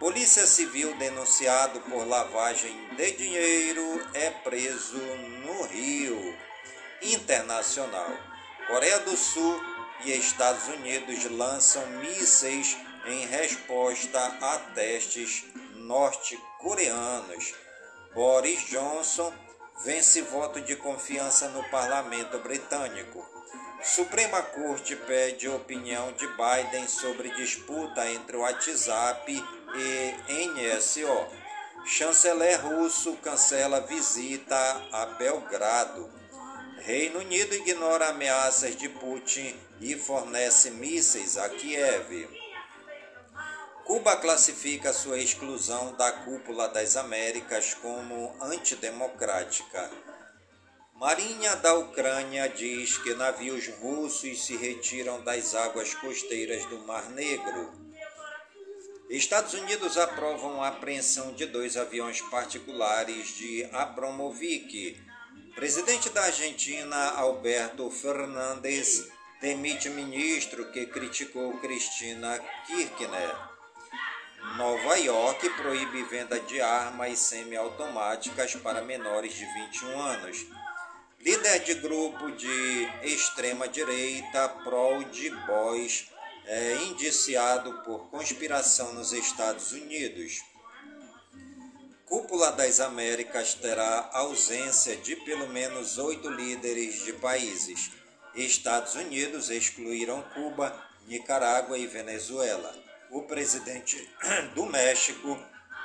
Polícia 0.00 0.44
Civil 0.44 0.96
denunciado 0.96 1.80
por 1.82 2.04
lavagem 2.04 2.74
de 2.96 3.12
dinheiro 3.12 4.08
é 4.12 4.30
preso 4.30 4.98
no 4.98 5.62
Rio. 5.66 6.36
Internacional. 7.00 8.10
Coreia 8.66 8.98
do 9.00 9.16
Sul 9.16 9.75
e 10.04 10.12
Estados 10.12 10.68
Unidos 10.68 11.24
lançam 11.30 11.86
mísseis 12.00 12.76
em 13.06 13.26
resposta 13.26 14.18
a 14.40 14.58
testes 14.74 15.44
norte-coreanos. 15.74 17.54
Boris 18.14 18.66
Johnson 18.66 19.32
vence 19.84 20.22
voto 20.22 20.60
de 20.60 20.74
confiança 20.76 21.48
no 21.48 21.62
parlamento 21.70 22.38
britânico. 22.38 23.24
Suprema 23.82 24.42
Corte 24.42 24.96
pede 24.96 25.48
opinião 25.48 26.12
de 26.12 26.26
Biden 26.26 26.88
sobre 26.88 27.30
disputa 27.36 28.10
entre 28.10 28.36
o 28.36 28.40
WhatsApp 28.40 29.32
e 29.74 30.48
NSO. 30.48 31.26
Chanceler 31.84 32.60
russo 32.66 33.16
cancela 33.18 33.80
visita 33.82 34.56
a 34.90 35.06
Belgrado. 35.06 36.10
Reino 36.86 37.18
Unido 37.18 37.52
ignora 37.52 38.10
ameaças 38.10 38.76
de 38.76 38.88
Putin 38.88 39.52
e 39.80 39.96
fornece 39.96 40.70
mísseis 40.70 41.36
a 41.36 41.48
Kiev. 41.48 42.28
Cuba 43.84 44.14
classifica 44.18 44.92
sua 44.92 45.18
exclusão 45.18 45.96
da 45.96 46.12
cúpula 46.12 46.68
das 46.68 46.96
Américas 46.96 47.74
como 47.74 48.36
antidemocrática. 48.40 49.90
Marinha 50.94 51.56
da 51.56 51.74
Ucrânia 51.74 52.48
diz 52.48 52.96
que 52.98 53.14
navios 53.14 53.66
russos 53.80 54.46
se 54.46 54.56
retiram 54.56 55.24
das 55.24 55.56
águas 55.56 55.92
costeiras 55.92 56.64
do 56.66 56.78
Mar 56.86 57.10
Negro. 57.10 57.72
Estados 59.10 59.54
Unidos 59.54 59.98
aprovam 59.98 60.62
a 60.62 60.68
apreensão 60.68 61.32
de 61.32 61.46
dois 61.46 61.76
aviões 61.76 62.20
particulares 62.20 63.36
de 63.36 63.68
Abramovic. 63.72 65.04
Presidente 65.56 66.10
da 66.10 66.24
Argentina, 66.24 67.12
Alberto 67.12 67.90
Fernandes, 67.90 69.08
demite 69.40 69.88
ministro 69.88 70.70
que 70.70 70.84
criticou 70.84 71.58
Cristina 71.60 72.38
Kirchner. 72.66 73.34
Nova 74.58 74.96
York 74.96 75.48
proíbe 75.56 76.02
venda 76.02 76.38
de 76.40 76.60
armas 76.60 77.18
semiautomáticas 77.20 78.54
para 78.56 78.82
menores 78.82 79.32
de 79.32 79.46
21 79.46 79.98
anos. 79.98 80.46
Líder 81.20 81.60
de 81.60 81.74
grupo 81.76 82.30
de 82.32 82.88
extrema-direita, 83.02 84.50
Proud 84.62 85.30
Boys, 85.46 86.10
é 86.44 86.74
indiciado 86.82 87.82
por 87.82 88.10
conspiração 88.10 88.92
nos 88.92 89.10
Estados 89.10 89.72
Unidos. 89.72 90.42
Cúpula 92.06 92.52
das 92.52 92.80
Américas 92.80 93.54
terá 93.54 94.10
ausência 94.12 94.96
de 94.96 95.16
pelo 95.16 95.48
menos 95.48 95.98
oito 95.98 96.30
líderes 96.30 97.04
de 97.04 97.12
países. 97.12 97.90
Estados 98.34 98.94
Unidos 98.94 99.50
excluíram 99.50 100.22
Cuba, 100.34 100.74
Nicarágua 101.06 101.76
e 101.76 101.86
Venezuela 101.86 102.86
o 103.10 103.22
presidente 103.22 104.08
do 104.54 104.66
México 104.66 105.38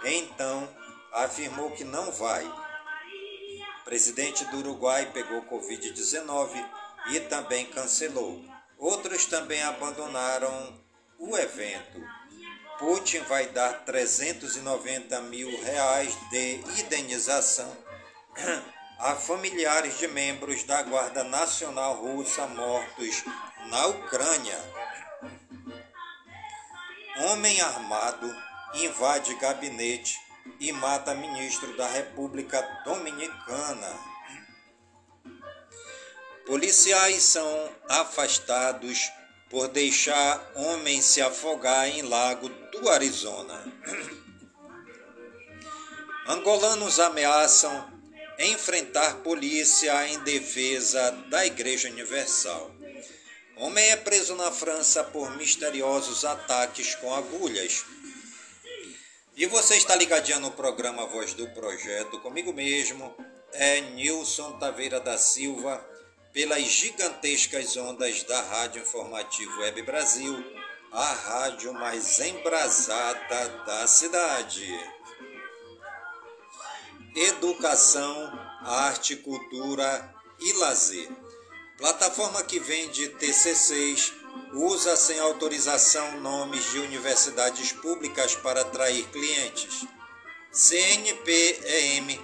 então 0.04 0.68
afirmou 1.14 1.72
que 1.72 1.84
não 1.84 2.12
vai. 2.12 2.46
O 2.46 3.84
presidente 3.84 4.46
do 4.46 4.58
Uruguai 4.58 5.12
pegou 5.12 5.42
Covid-19 5.44 6.70
e 7.12 7.20
também 7.22 7.66
cancelou. 7.66 8.44
Outros 8.78 9.26
também 9.26 9.62
abandonaram 9.64 10.82
o 11.20 11.38
evento. 11.38 12.02
Putin 12.82 13.20
vai 13.26 13.46
dar 13.50 13.86
390 13.86 15.22
mil 15.22 15.63
reais 15.63 16.17
de 16.32 16.56
indenização 16.80 17.72
a 18.98 19.15
familiares 19.15 20.00
de 20.00 20.08
membros 20.08 20.63
da 20.63 20.82
Guarda 20.82 21.24
Nacional 21.24 21.94
Russa 21.94 22.48
mortos 22.48 23.24
na 23.67 23.86
Ucrânia. 23.86 24.58
Homem 27.30 27.62
armado 27.62 28.36
invade 28.74 29.36
gabinete 29.36 30.20
e 30.60 30.72
mata 30.72 31.13
ministro 31.13 31.78
da 31.78 31.88
República 31.88 32.62
Dominicana. 32.84 33.96
Policiais 36.48 37.22
são 37.22 37.70
afastados 37.88 39.12
por 39.52 39.68
deixar 39.68 40.50
homem 40.56 41.02
se 41.02 41.22
afogar 41.22 41.90
em 41.90 42.04
lago 42.04 42.48
do 42.48 42.90
Arizona. 42.90 43.62
Angolanos 46.26 47.02
ameaçam 47.02 47.92
enfrentar 48.40 49.18
polícia 49.18 50.08
em 50.08 50.20
defesa 50.20 51.12
da 51.30 51.46
Igreja 51.46 51.90
Universal. 51.90 52.72
Homem 53.58 53.90
é 53.90 53.98
preso 53.98 54.36
na 54.36 54.52
França 54.52 55.04
por 55.04 55.36
misteriosos 55.36 56.24
ataques 56.24 56.96
com 56.96 57.14
agulhas. 57.14 57.84
E 59.36 59.46
você 59.48 59.76
está 59.76 59.96
ligadinho 59.96 60.40
no 60.40 60.52
programa 60.52 61.08
Voz 61.08 61.34
do 61.34 61.48
Projeto, 61.50 62.20
comigo 62.20 62.54
mesmo, 62.54 63.14
é 63.52 63.82
Nilson 63.82 64.58
Taveira 64.60 65.00
da 65.00 65.18
Silva, 65.18 65.84
pelas 66.34 66.63
gigantescas 66.63 67.76
ondas 67.78 68.24
da 68.24 68.41
Rádio 68.41 68.82
Informativo 68.82 69.60
Web 69.60 69.82
Brasil, 69.84 70.44
a 70.91 71.13
rádio 71.13 71.74
mais 71.74 72.20
embrasada 72.20 73.50
da 73.65 73.88
cidade. 73.88 74.67
Educação, 77.15 78.32
arte, 78.62 79.17
cultura 79.17 80.13
e 80.39 80.54
lazer. 80.54 81.10
Plataforma 81.78 82.44
que 82.44 82.60
vende 82.60 83.10
TCCs 83.10 84.13
usa 84.54 84.96
sem 84.96 85.20
autorização 85.20 86.20
nomes 86.22 86.72
de 86.72 86.80
universidades 86.80 87.72
públicas 87.74 88.36
para 88.36 88.62
atrair 88.62 89.06
clientes. 89.10 89.86
CNPEM 90.54 92.20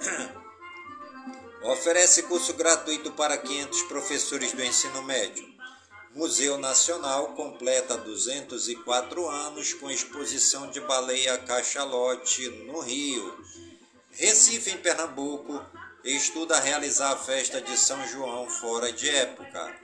oferece 1.62 2.24
curso 2.24 2.54
gratuito 2.54 3.12
para 3.12 3.36
500 3.36 3.82
professores 3.82 4.52
do 4.52 4.64
ensino 4.64 5.02
médio. 5.02 5.48
Museu 6.14 6.58
Nacional 6.58 7.34
completa 7.34 7.96
204 7.96 9.28
anos 9.28 9.74
com 9.74 9.90
exposição 9.90 10.70
de 10.70 10.80
baleia 10.80 11.38
cachalote 11.38 12.48
no 12.66 12.80
Rio. 12.80 13.44
Recife, 14.10 14.70
em 14.70 14.78
Pernambuco, 14.78 15.64
estuda 16.02 16.58
realizar 16.58 17.12
a 17.12 17.16
festa 17.16 17.60
de 17.60 17.78
São 17.78 18.04
João 18.08 18.48
fora 18.48 18.92
de 18.92 19.08
época. 19.08 19.78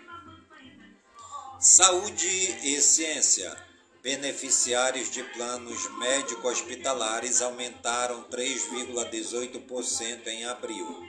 Saúde 1.60 2.58
e 2.64 2.82
ciência. 2.82 3.56
Beneficiários 4.02 5.10
de 5.10 5.22
planos 5.22 5.88
médico-hospitalares 5.98 7.40
aumentaram 7.40 8.24
3,18% 8.24 10.26
em 10.26 10.44
abril. 10.44 11.06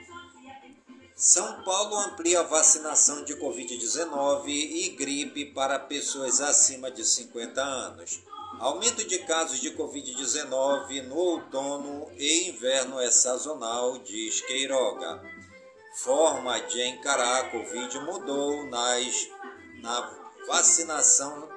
São 1.18 1.64
Paulo 1.64 1.96
amplia 1.96 2.38
a 2.38 2.44
vacinação 2.44 3.24
de 3.24 3.34
Covid-19 3.34 4.46
e 4.46 4.90
gripe 4.90 5.46
para 5.46 5.76
pessoas 5.76 6.40
acima 6.40 6.92
de 6.92 7.04
50 7.04 7.60
anos. 7.60 8.20
Aumento 8.60 9.04
de 9.04 9.18
casos 9.26 9.58
de 9.58 9.72
Covid-19 9.72 11.08
no 11.08 11.16
outono 11.16 12.08
e 12.16 12.50
inverno 12.50 13.00
é 13.00 13.10
sazonal, 13.10 13.98
diz 13.98 14.42
Queiroga. 14.42 15.20
Forma 15.96 16.56
de 16.60 16.86
encarar 16.86 17.40
a 17.40 17.50
Covid 17.50 17.98
mudou 17.98 18.66
nas, 18.66 19.28
na 19.82 20.16
vacinação, 20.46 21.48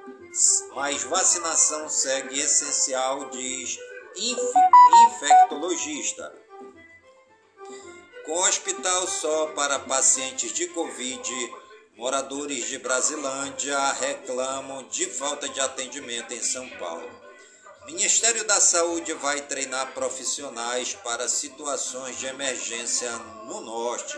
mas 0.74 1.04
vacinação 1.04 1.88
segue 1.88 2.40
essencial, 2.40 3.30
diz 3.30 3.78
infectologista. 5.06 6.41
Com 8.24 8.38
hospital 8.38 9.08
só 9.08 9.48
para 9.48 9.80
pacientes 9.80 10.52
de 10.52 10.68
Covid, 10.68 11.52
Moradores 11.96 12.68
de 12.68 12.78
Brasilândia 12.78 13.92
reclamam 13.94 14.84
de 14.84 15.06
falta 15.06 15.48
de 15.48 15.60
atendimento 15.60 16.32
em 16.32 16.40
São 16.40 16.68
Paulo. 16.70 17.10
Ministério 17.84 18.44
da 18.44 18.60
Saúde 18.60 19.12
vai 19.14 19.40
treinar 19.40 19.92
profissionais 19.92 20.94
para 20.94 21.28
situações 21.28 22.16
de 22.16 22.26
emergência 22.26 23.10
no 23.46 23.60
norte. 23.60 24.16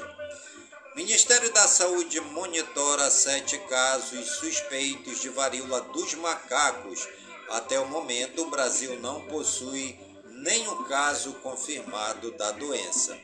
Ministério 0.94 1.50
da 1.54 1.66
Saúde 1.66 2.20
monitora 2.20 3.10
sete 3.10 3.58
casos 3.70 4.36
suspeitos 4.36 5.22
de 5.22 5.30
varíola 5.30 5.80
dos 5.80 6.12
macacos. 6.14 7.08
Até 7.48 7.80
o 7.80 7.88
momento, 7.88 8.42
o 8.42 8.50
Brasil 8.50 9.00
não 9.00 9.22
possui 9.22 9.98
nenhum 10.26 10.84
caso 10.84 11.32
confirmado 11.42 12.32
da 12.32 12.50
doença. 12.52 13.18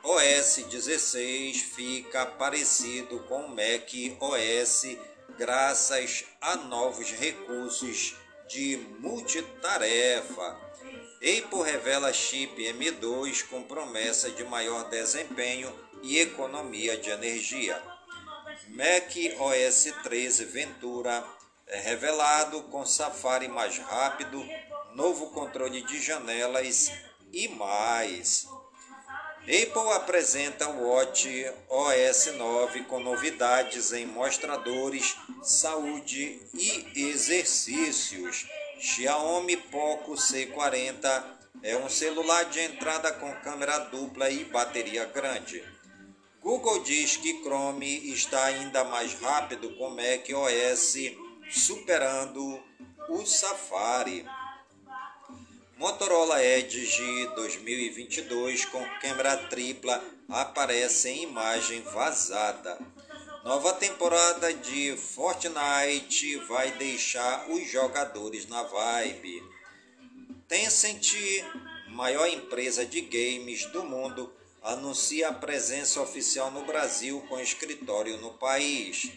OS 0.02 0.56
16 0.68 1.62
fica 1.74 2.26
parecido 2.26 3.20
com 3.20 3.46
o 3.46 3.48
Mac 3.48 3.94
OS 4.20 4.98
graças 5.38 6.26
a 6.38 6.56
novos 6.56 7.10
recursos 7.12 8.14
de 8.48 8.78
multitarefa. 8.98 10.58
Apple 11.16 11.62
revela 11.64 12.12
chip 12.12 12.56
M2 12.56 13.46
com 13.48 13.62
promessa 13.62 14.30
de 14.30 14.42
maior 14.44 14.88
desempenho 14.88 15.72
e 16.02 16.18
economia 16.18 16.96
de 16.96 17.10
energia. 17.10 17.80
Mac 18.68 19.14
OS 19.38 19.92
13 20.02 20.44
Ventura 20.46 21.24
é 21.66 21.78
revelado 21.78 22.62
com 22.64 22.86
Safari 22.86 23.48
mais 23.48 23.78
rápido, 23.78 24.42
novo 24.94 25.30
controle 25.30 25.82
de 25.82 26.00
janelas 26.00 26.90
e 27.32 27.48
mais. 27.48 28.48
Apple 29.48 29.92
apresenta 29.94 30.68
o 30.68 30.90
Watch 30.90 31.26
OS 31.70 32.26
9 32.36 32.84
com 32.84 33.00
novidades 33.00 33.94
em 33.94 34.04
mostradores, 34.04 35.16
saúde 35.42 36.38
e 36.52 37.08
exercícios. 37.08 38.46
Xiaomi 38.78 39.56
Poco 39.56 40.16
C40 40.16 41.24
é 41.62 41.74
um 41.78 41.88
celular 41.88 42.44
de 42.44 42.60
entrada 42.60 43.10
com 43.10 43.32
câmera 43.36 43.78
dupla 43.78 44.28
e 44.28 44.44
bateria 44.44 45.06
grande. 45.06 45.64
Google 46.42 46.82
diz 46.82 47.16
que 47.16 47.40
Chrome 47.42 48.12
está 48.12 48.44
ainda 48.44 48.84
mais 48.84 49.14
rápido 49.14 49.74
com 49.76 49.88
Mac 49.88 50.28
OS, 50.28 50.94
superando 51.50 52.62
o 53.08 53.24
Safari. 53.24 54.26
Motorola 55.78 56.44
Edge 56.44 57.28
2022 57.36 58.64
com 58.64 58.84
câmera 59.00 59.36
tripla 59.36 60.02
aparece 60.28 61.08
em 61.08 61.22
imagem 61.22 61.82
vazada. 61.82 62.76
Nova 63.44 63.72
temporada 63.74 64.52
de 64.52 64.96
Fortnite 64.96 66.34
vai 66.48 66.72
deixar 66.72 67.48
os 67.48 67.70
jogadores 67.70 68.48
na 68.48 68.64
vibe. 68.64 69.40
Tencent, 70.48 71.14
maior 71.90 72.26
empresa 72.26 72.84
de 72.84 73.00
games 73.00 73.64
do 73.66 73.84
mundo, 73.84 74.32
anuncia 74.60 75.28
a 75.28 75.32
presença 75.32 76.02
oficial 76.02 76.50
no 76.50 76.64
Brasil 76.64 77.24
com 77.28 77.38
escritório 77.38 78.16
no 78.16 78.32
país. 78.32 79.12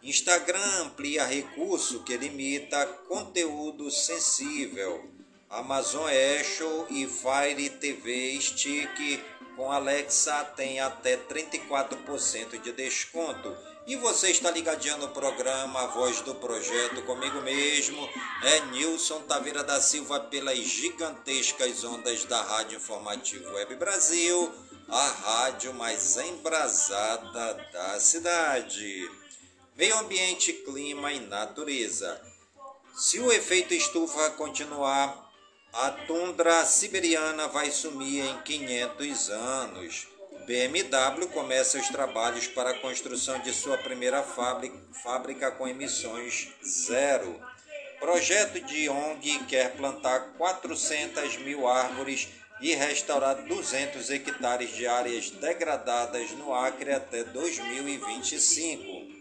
Instagram 0.00 0.82
amplia 0.82 1.26
recurso 1.26 2.04
que 2.04 2.16
limita 2.16 2.86
conteúdo 3.08 3.90
sensível. 3.90 5.13
Amazon 5.54 6.08
Echo 6.10 6.86
e 6.90 7.06
Fire 7.06 7.70
TV 7.70 8.40
Stick 8.40 9.24
com 9.54 9.70
Alexa 9.70 10.44
tem 10.56 10.80
até 10.80 11.16
34% 11.16 12.60
de 12.60 12.72
desconto. 12.72 13.56
E 13.86 13.94
você 13.94 14.30
está 14.30 14.50
ligadinho 14.50 14.98
no 14.98 15.08
programa 15.10 15.82
A 15.82 15.86
Voz 15.86 16.20
do 16.22 16.34
Projeto 16.34 17.02
comigo 17.02 17.40
mesmo, 17.42 18.08
é 18.42 18.60
Nilson 18.72 19.20
Taveira 19.22 19.62
da 19.62 19.80
Silva 19.80 20.18
pelas 20.20 20.58
gigantescas 20.58 21.84
ondas 21.84 22.24
da 22.24 22.42
Rádio 22.42 22.78
Informativo 22.78 23.52
Web 23.52 23.76
Brasil, 23.76 24.52
a 24.88 25.06
rádio 25.06 25.72
mais 25.74 26.16
embrasada 26.16 27.54
da 27.72 28.00
cidade. 28.00 29.08
Meio 29.76 29.96
ambiente, 29.98 30.52
clima 30.52 31.12
e 31.12 31.20
natureza. 31.20 32.20
Se 32.96 33.20
o 33.20 33.30
efeito 33.30 33.72
estufa 33.74 34.30
continuar, 34.30 35.23
a 35.74 35.90
tundra 35.90 36.64
siberiana 36.64 37.48
vai 37.48 37.68
sumir 37.70 38.24
em 38.24 38.40
500 38.42 39.30
anos. 39.30 40.06
BMW 40.46 41.26
começa 41.32 41.78
os 41.78 41.88
trabalhos 41.88 42.46
para 42.46 42.70
a 42.70 42.78
construção 42.78 43.40
de 43.40 43.52
sua 43.52 43.76
primeira 43.78 44.22
fábrica, 44.22 44.78
fábrica 45.02 45.50
com 45.50 45.66
emissões 45.66 46.52
zero. 46.64 47.40
Projeto 47.98 48.60
de 48.60 48.88
ONG 48.88 49.46
quer 49.46 49.74
plantar 49.74 50.34
400 50.38 51.38
mil 51.38 51.66
árvores 51.66 52.28
e 52.60 52.72
restaurar 52.74 53.42
200 53.42 54.10
hectares 54.10 54.70
de 54.76 54.86
áreas 54.86 55.30
degradadas 55.30 56.30
no 56.32 56.54
Acre 56.54 56.92
até 56.92 57.24
2025. 57.24 59.12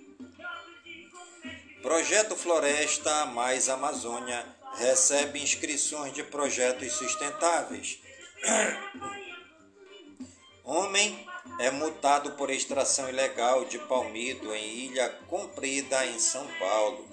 Projeto 1.82 2.36
Floresta 2.36 3.26
mais 3.26 3.70
Amazônia 3.70 4.53
recebe 4.76 5.42
inscrições 5.42 6.14
de 6.14 6.24
projetos 6.24 6.94
sustentáveis. 6.94 8.00
Homem 10.64 11.28
é 11.60 11.70
multado 11.70 12.32
por 12.32 12.50
extração 12.50 13.10
ilegal 13.10 13.66
de 13.66 13.78
palmito 13.80 14.54
em 14.54 14.86
Ilha 14.86 15.10
Comprida, 15.28 16.06
em 16.06 16.20
São 16.20 16.48
Paulo. 16.60 17.08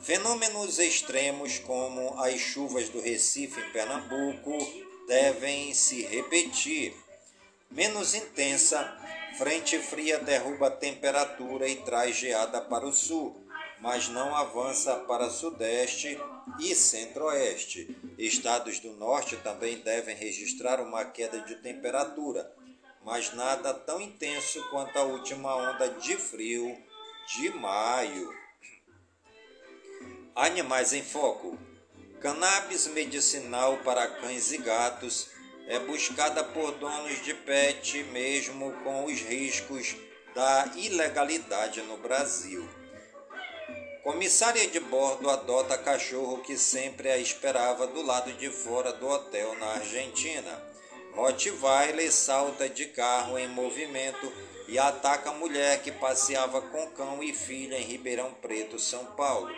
Fenômenos 0.00 0.78
extremos 0.78 1.58
como 1.58 2.20
as 2.20 2.38
chuvas 2.38 2.88
do 2.88 3.00
Recife, 3.00 3.60
em 3.60 3.70
Pernambuco, 3.70 4.56
devem 5.08 5.74
se 5.74 6.02
repetir. 6.02 6.94
Menos 7.70 8.14
intensa, 8.14 8.96
frente 9.38 9.78
fria 9.78 10.18
derruba 10.18 10.68
a 10.68 10.70
temperatura 10.70 11.68
e 11.68 11.76
traz 11.76 12.16
geada 12.16 12.60
para 12.60 12.86
o 12.86 12.92
sul 12.92 13.45
mas 13.86 14.08
não 14.08 14.34
avança 14.34 14.96
para 14.96 15.30
Sudeste 15.30 16.20
e 16.58 16.74
Centro-Oeste. 16.74 17.96
Estados 18.18 18.80
do 18.80 18.90
Norte 18.94 19.36
também 19.36 19.78
devem 19.78 20.16
registrar 20.16 20.80
uma 20.80 21.04
queda 21.04 21.42
de 21.42 21.54
temperatura, 21.62 22.52
mas 23.04 23.32
nada 23.32 23.72
tão 23.72 24.00
intenso 24.00 24.60
quanto 24.70 24.98
a 24.98 25.04
última 25.04 25.54
onda 25.54 25.88
de 25.88 26.16
frio 26.16 26.76
de 27.28 27.50
maio. 27.50 28.34
Animais 30.34 30.92
em 30.92 31.04
Foco 31.04 31.56
Cannabis 32.20 32.88
medicinal 32.88 33.76
para 33.84 34.08
cães 34.08 34.50
e 34.50 34.58
gatos 34.58 35.30
é 35.68 35.78
buscada 35.78 36.42
por 36.42 36.72
donos 36.72 37.22
de 37.22 37.34
pet 37.34 38.02
mesmo 38.02 38.72
com 38.82 39.04
os 39.04 39.20
riscos 39.20 39.94
da 40.34 40.72
ilegalidade 40.74 41.82
no 41.82 41.96
Brasil. 41.98 42.68
Comissária 44.06 44.68
de 44.68 44.78
bordo 44.78 45.28
adota 45.28 45.76
cachorro 45.76 46.38
que 46.38 46.56
sempre 46.56 47.10
a 47.10 47.18
esperava 47.18 47.88
do 47.88 48.02
lado 48.02 48.32
de 48.34 48.48
fora 48.48 48.92
do 48.92 49.08
hotel 49.08 49.56
na 49.58 49.66
Argentina. 49.66 50.62
Rottweiler 51.12 52.12
salta 52.12 52.68
de 52.68 52.86
carro 52.86 53.36
em 53.36 53.48
movimento 53.48 54.32
e 54.68 54.78
ataca 54.78 55.32
mulher 55.32 55.82
que 55.82 55.90
passeava 55.90 56.62
com 56.62 56.88
cão 56.90 57.20
e 57.20 57.32
filha 57.32 57.76
em 57.76 57.82
Ribeirão 57.82 58.32
Preto, 58.34 58.78
São 58.78 59.04
Paulo. 59.16 59.52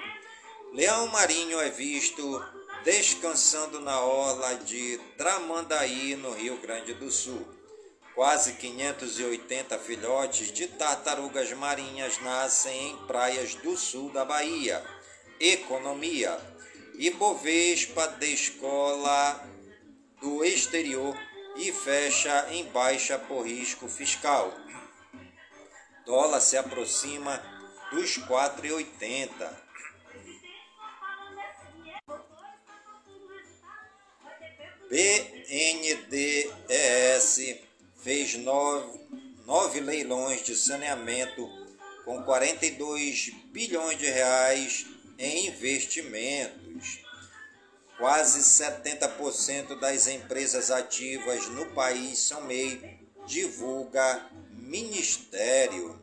Leão 0.72 1.08
marinho 1.08 1.60
é 1.60 1.68
visto 1.68 2.42
descansando 2.84 3.80
na 3.80 4.00
orla 4.00 4.54
de 4.54 4.98
Tramandaí, 5.18 6.16
no 6.16 6.32
Rio 6.32 6.56
Grande 6.56 6.94
do 6.94 7.10
Sul. 7.10 7.57
Quase 8.18 8.54
580 8.54 9.78
filhotes 9.78 10.50
de 10.50 10.66
tartarugas 10.66 11.52
marinhas 11.52 12.20
nascem 12.20 12.88
em 12.90 12.96
praias 13.06 13.54
do 13.54 13.76
sul 13.76 14.10
da 14.10 14.24
Bahia. 14.24 14.84
Economia. 15.38 16.36
Ibovespa 16.94 18.08
descola 18.18 19.48
do 20.20 20.44
exterior 20.44 21.16
e 21.58 21.70
fecha 21.70 22.48
em 22.50 22.64
baixa 22.64 23.20
por 23.20 23.46
risco 23.46 23.86
fiscal. 23.86 24.52
Dólar 26.04 26.40
se 26.40 26.56
aproxima 26.56 27.40
dos 27.92 28.18
4,80. 28.18 29.48
BNDES 36.10 36.58
fez 37.98 38.34
nove, 38.34 39.00
nove 39.46 39.80
leilões 39.80 40.44
de 40.44 40.56
saneamento 40.56 41.48
com 42.04 42.22
42 42.22 43.32
bilhões 43.52 43.98
de 43.98 44.06
reais 44.06 44.86
em 45.18 45.48
investimentos. 45.48 47.00
Quase 47.98 48.40
70% 48.40 49.78
das 49.78 50.06
empresas 50.06 50.70
ativas 50.70 51.48
no 51.48 51.66
país 51.74 52.20
são 52.20 52.42
MEI, 52.42 53.00
divulga 53.26 54.30
Ministério. 54.52 56.00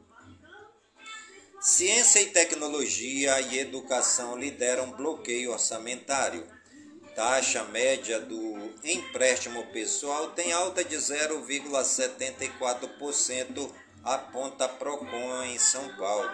Ciência 1.62 2.20
e 2.20 2.28
tecnologia 2.28 3.40
e 3.42 3.60
educação 3.60 4.38
lideram 4.38 4.92
bloqueio 4.92 5.52
orçamentário. 5.52 6.46
Taxa 7.16 7.64
média 7.64 8.20
do 8.20 8.76
empréstimo 8.84 9.66
pessoal 9.68 10.32
tem 10.32 10.52
alta 10.52 10.84
de 10.84 10.98
0,74%, 10.98 13.72
aponta 14.04 14.68
Procon 14.68 15.44
em 15.46 15.58
São 15.58 15.88
Paulo. 15.96 16.30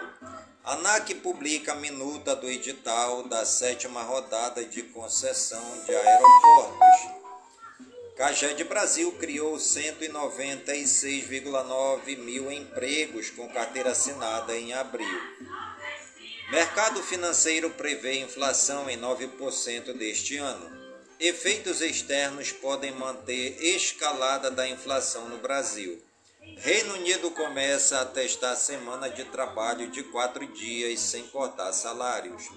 ANAC 0.64 1.14
publica 1.14 1.70
a 1.70 1.76
minuta 1.76 2.34
do 2.34 2.50
edital 2.50 3.22
da 3.28 3.46
sétima 3.46 4.02
rodada 4.02 4.64
de 4.64 4.82
concessão 4.82 5.62
de 5.86 5.94
aeroportos. 5.94 7.22
Caged 8.16 8.64
Brasil 8.64 9.12
criou 9.12 9.58
196,9 9.58 12.18
mil 12.18 12.50
empregos 12.50 13.30
com 13.30 13.48
carteira 13.48 13.92
assinada 13.92 14.56
em 14.56 14.72
abril. 14.72 15.06
Mercado 16.50 17.02
financeiro 17.02 17.70
prevê 17.70 18.20
inflação 18.20 18.88
em 18.90 18.98
9% 18.98 19.92
deste 19.94 20.36
ano. 20.36 20.70
Efeitos 21.18 21.80
externos 21.80 22.52
podem 22.52 22.92
manter 22.92 23.56
escalada 23.62 24.50
da 24.50 24.68
inflação 24.68 25.28
no 25.28 25.38
Brasil. 25.38 26.02
Reino 26.58 26.94
Unido 26.94 27.30
começa 27.30 28.00
a 28.00 28.04
testar 28.04 28.56
semana 28.56 29.08
de 29.08 29.24
trabalho 29.24 29.88
de 29.90 30.02
quatro 30.02 30.46
dias 30.46 31.00
sem 31.00 31.26
cortar 31.28 31.72
salários. 31.72 32.48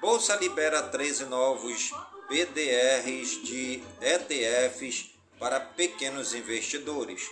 Bolsa 0.00 0.34
libera 0.36 0.82
13 0.82 1.26
novos 1.26 1.90
BDRs 2.28 3.42
de 3.42 3.82
ETFs 4.00 5.10
para 5.38 5.60
pequenos 5.60 6.34
investidores. 6.34 7.28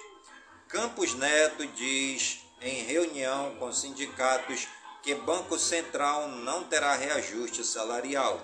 Campos 0.68 1.14
Neto 1.14 1.66
diz 1.68 2.40
em 2.60 2.84
reunião 2.84 3.56
com 3.56 3.72
sindicatos 3.72 4.66
que 5.02 5.14
Banco 5.14 5.58
Central 5.58 6.28
não 6.28 6.64
terá 6.64 6.94
reajuste 6.94 7.64
salarial. 7.64 8.38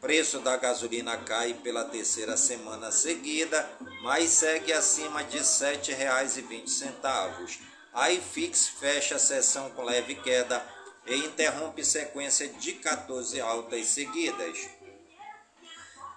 Preço 0.00 0.38
da 0.40 0.56
gasolina 0.56 1.16
cai 1.16 1.54
pela 1.54 1.84
terceira 1.84 2.36
semana 2.36 2.92
seguida, 2.92 3.68
mas 4.02 4.30
segue 4.30 4.72
acima 4.72 5.24
de 5.24 5.38
R$ 5.38 5.44
7,20. 5.44 7.58
A 7.92 8.12
IFIX 8.12 8.68
fecha 8.68 9.16
a 9.16 9.18
sessão 9.18 9.68
com 9.70 9.82
leve 9.82 10.14
queda 10.16 10.64
e 11.06 11.16
interrompe 11.16 11.84
sequência 11.84 12.48
de 12.48 12.74
14 12.74 13.40
altas 13.40 13.86
seguidas. 13.86 14.68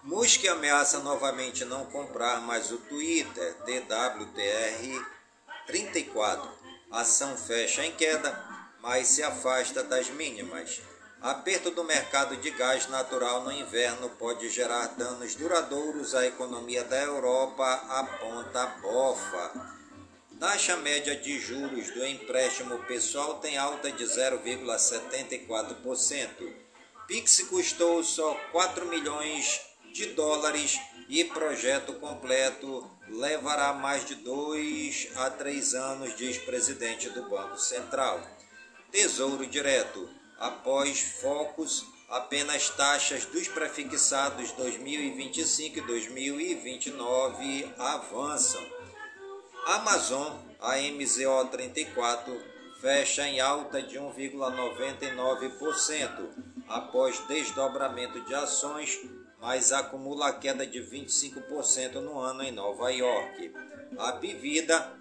Musk 0.03 0.45
ameaça 0.45 0.99
novamente 0.99 1.65
não 1.65 1.85
comprar 1.85 2.41
mais 2.41 2.71
o 2.71 2.77
Twitter, 2.77 3.55
DWTR34. 3.65 6.47
Ação 6.91 7.35
fecha 7.37 7.85
em 7.85 7.91
queda, 7.91 8.48
mas 8.81 9.07
se 9.07 9.23
afasta 9.23 9.81
das 9.83 10.09
mínimas. 10.09 10.81
Aperto 11.21 11.71
do 11.71 11.83
mercado 11.83 12.37
de 12.37 12.49
gás 12.51 12.87
natural 12.87 13.43
no 13.43 13.51
inverno 13.51 14.09
pode 14.11 14.49
gerar 14.49 14.87
danos 14.95 15.35
duradouros 15.35 16.15
à 16.15 16.25
economia 16.25 16.85
da 16.85 16.95
Europa, 16.95 17.65
aponta 17.89 18.65
Bofa. 18.81 19.75
Taxa 20.39 20.77
média 20.77 21.17
de 21.17 21.37
juros 21.37 21.91
do 21.91 22.05
empréstimo 22.05 22.79
pessoal 22.85 23.39
tem 23.39 23.57
alta 23.57 23.91
de 23.91 24.05
0,74%. 24.05 26.53
Pix 27.05 27.41
custou 27.49 28.01
só 28.01 28.33
4 28.53 28.85
milhões 28.85 29.59
de 29.91 30.05
dólares 30.13 30.79
e 31.09 31.25
projeto 31.25 31.95
completo 31.95 32.89
levará 33.09 33.73
mais 33.73 34.05
de 34.05 34.15
dois 34.15 35.09
a 35.17 35.29
três 35.29 35.73
anos, 35.73 36.15
diz 36.15 36.37
presidente 36.37 37.09
do 37.09 37.27
Banco 37.27 37.57
Central. 37.57 38.38
Tesouro 38.91 39.45
Direto. 39.45 40.09
Após 40.37 40.99
focos, 41.21 41.85
apenas 42.09 42.69
taxas 42.69 43.23
dos 43.25 43.47
prefixados 43.47 44.51
2025 44.53 45.79
e 45.79 45.81
2029 45.81 47.73
avançam. 47.77 48.65
Amazon, 49.65 50.33
a 50.59 50.77
MZO 50.77 51.45
34, 51.51 52.41
fecha 52.81 53.27
em 53.27 53.39
alta 53.39 53.79
de 53.81 53.97
1,99% 53.99 56.29
após 56.67 57.19
desdobramento 57.27 58.19
de 58.21 58.33
ações 58.33 58.99
mas 59.41 59.71
acumula 59.71 60.33
queda 60.33 60.65
de 60.65 60.79
25% 60.79 61.93
no 61.95 62.19
ano 62.19 62.43
em 62.43 62.51
Nova 62.51 62.91
York. 62.91 63.53
A 63.97 64.11
Pivida 64.13 64.93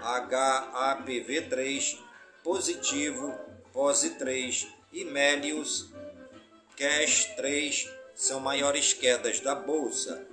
HAPV3 0.00 1.98
positivo, 2.42 3.34
POSE 3.72 4.10
3 4.10 4.68
e 4.92 5.04
Melius 5.04 5.90
Cash 6.76 7.26
3 7.36 7.88
são 8.14 8.40
maiores 8.40 8.92
quedas 8.92 9.40
da 9.40 9.54
bolsa. 9.54 10.26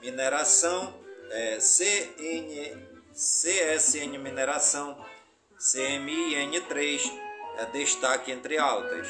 Mineração 0.00 0.94
é, 1.30 1.58
CN, 1.60 2.76
CSN 3.12 4.18
Mineração 4.18 4.98
CMIN3 5.58 7.00
é 7.58 7.66
destaque 7.66 8.32
entre 8.32 8.58
altas. 8.58 9.06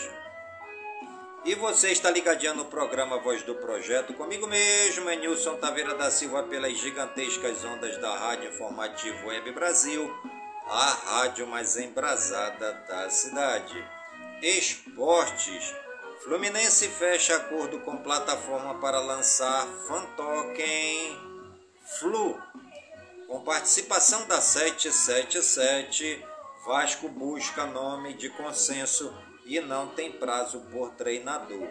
E 1.44 1.54
você 1.56 1.90
está 1.90 2.10
ligadinho 2.10 2.54
no 2.54 2.66
programa 2.66 3.18
Voz 3.18 3.42
do 3.42 3.54
Projeto, 3.56 4.14
comigo 4.14 4.46
mesmo, 4.46 5.08
é 5.08 5.16
Nilson 5.16 5.56
Taveira 5.56 5.94
da 5.96 6.10
Silva, 6.10 6.44
pelas 6.44 6.78
gigantescas 6.78 7.64
ondas 7.64 7.96
da 7.96 8.16
Rádio 8.16 8.50
Informativo 8.50 9.26
Web 9.26 9.50
Brasil, 9.50 10.14
a 10.66 10.90
rádio 11.06 11.46
mais 11.46 11.76
embrasada 11.76 12.72
da 12.88 13.10
cidade. 13.10 13.84
Esportes. 14.42 15.74
Fluminense 16.24 16.88
fecha 16.88 17.36
acordo 17.36 17.80
com 17.80 17.96
plataforma 17.96 18.76
para 18.80 19.00
lançar 19.00 19.66
Fantoken 19.88 21.18
Flu. 21.98 22.40
Com 23.26 23.40
participação 23.42 24.26
da 24.26 24.40
777, 24.40 26.24
Vasco 26.64 27.08
busca 27.08 27.66
nome 27.66 28.14
de 28.14 28.30
consenso 28.30 29.12
e 29.44 29.58
não 29.60 29.88
tem 29.88 30.12
prazo 30.12 30.60
por 30.70 30.90
treinador. 30.90 31.68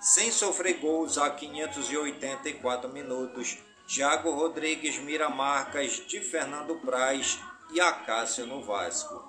Sem 0.00 0.30
sofrer 0.30 0.74
gols 0.74 1.18
a 1.18 1.30
584 1.30 2.88
minutos, 2.92 3.58
Thiago 3.88 4.30
Rodrigues 4.30 4.98
mira 4.98 5.28
marcas 5.28 6.06
de 6.06 6.20
Fernando 6.20 6.76
Praz 6.76 7.38
e 7.70 7.80
Acácio 7.80 8.46
no 8.46 8.62
Vasco. 8.62 9.26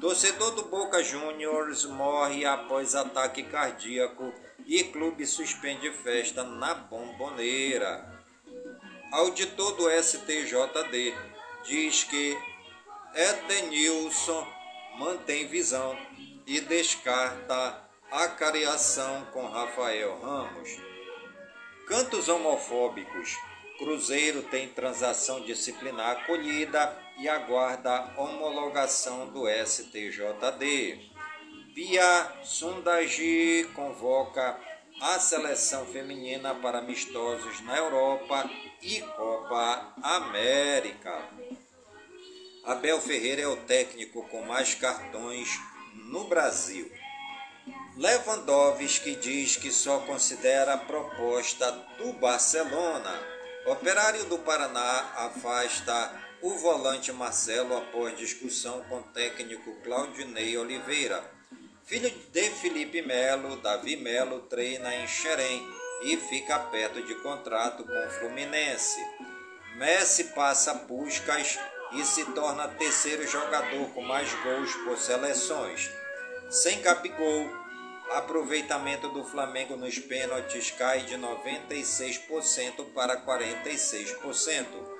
Torcedor 0.00 0.50
do 0.52 0.64
Boca 0.64 1.02
Juniors 1.02 1.84
morre 1.86 2.44
após 2.44 2.94
ataque 2.94 3.42
cardíaco 3.44 4.32
e 4.66 4.84
clube 4.84 5.26
suspende 5.26 5.90
festa 5.92 6.42
na 6.42 6.74
bomboneira. 6.74 8.22
Auditor 9.12 9.76
do 9.76 9.88
STJD 9.90 11.14
diz 11.64 12.04
que 12.04 12.36
Edenilson 13.14 14.46
mantém 14.98 15.46
visão 15.46 15.96
e 16.46 16.60
descarta 16.60 17.80
a 18.10 18.28
cariação 18.28 19.24
com 19.32 19.46
Rafael 19.46 20.20
Ramos. 20.20 20.70
Cantos 21.86 22.28
homofóbicos. 22.28 23.36
Cruzeiro 23.78 24.42
tem 24.42 24.68
transação 24.68 25.40
disciplinar 25.40 26.18
acolhida 26.18 27.03
e 27.18 27.28
aguarda 27.28 28.12
homologação 28.16 29.28
do 29.28 29.44
STJD. 29.48 30.98
Pia 31.74 32.32
Sundaji 32.42 33.68
convoca 33.74 34.58
a 35.00 35.18
seleção 35.18 35.84
feminina 35.86 36.54
para 36.54 36.78
amistosos 36.78 37.60
na 37.62 37.76
Europa 37.76 38.48
e 38.80 39.00
Copa 39.00 39.92
América. 40.02 41.28
Abel 42.64 43.00
Ferreira 43.00 43.42
é 43.42 43.48
o 43.48 43.56
técnico 43.56 44.26
com 44.28 44.42
mais 44.42 44.74
cartões 44.74 45.48
no 45.94 46.24
Brasil. 46.24 46.90
Lewandowski 47.96 49.14
diz 49.16 49.56
que 49.56 49.70
só 49.70 50.00
considera 50.00 50.74
a 50.74 50.78
proposta 50.78 51.70
do 51.98 52.12
Barcelona. 52.14 53.20
Operário 53.66 54.24
do 54.24 54.38
Paraná 54.38 55.12
afasta 55.16 56.23
o 56.44 56.58
volante 56.58 57.10
Marcelo 57.10 57.74
após 57.74 58.18
discussão 58.18 58.82
com 58.82 58.98
o 58.98 59.02
técnico 59.02 59.72
Claudinei 59.82 60.58
Oliveira. 60.58 61.24
Filho 61.84 62.10
de 62.10 62.50
Felipe 62.50 63.00
Melo, 63.00 63.56
Davi 63.56 63.96
Melo 63.96 64.40
treina 64.40 64.94
em 64.94 65.06
Xerém 65.06 65.66
e 66.02 66.18
fica 66.18 66.58
perto 66.58 67.02
de 67.02 67.14
contrato 67.22 67.82
com 67.82 68.06
o 68.06 68.10
Fluminense. 68.10 69.00
Messi 69.76 70.24
passa 70.34 70.74
Puskas 70.74 71.58
e 71.92 72.04
se 72.04 72.26
torna 72.32 72.68
terceiro 72.68 73.26
jogador 73.26 73.88
com 73.94 74.02
mais 74.02 74.30
gols 74.42 74.74
por 74.84 74.98
seleções. 74.98 75.90
Sem 76.50 76.82
Capigol, 76.82 77.48
aproveitamento 78.10 79.08
do 79.08 79.24
Flamengo 79.24 79.78
nos 79.78 79.98
pênaltis 79.98 80.70
cai 80.72 81.00
de 81.04 81.16
96% 81.16 82.92
para 82.92 83.16
46%. 83.24 84.93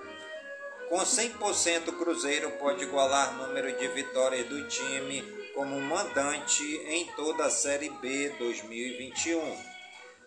Com 0.89 0.99
100%, 0.99 1.97
Cruzeiro 1.97 2.51
pode 2.53 2.85
igualar 2.85 3.35
número 3.35 3.73
de 3.77 3.89
vitórias 3.89 4.47
do 4.47 4.69
time 4.69 5.23
como 5.55 5.81
mandante 5.81 6.63
em 6.89 7.07
toda 7.15 7.47
a 7.47 7.51
Série 7.51 7.89
B 7.89 8.29
2021. 8.39 9.57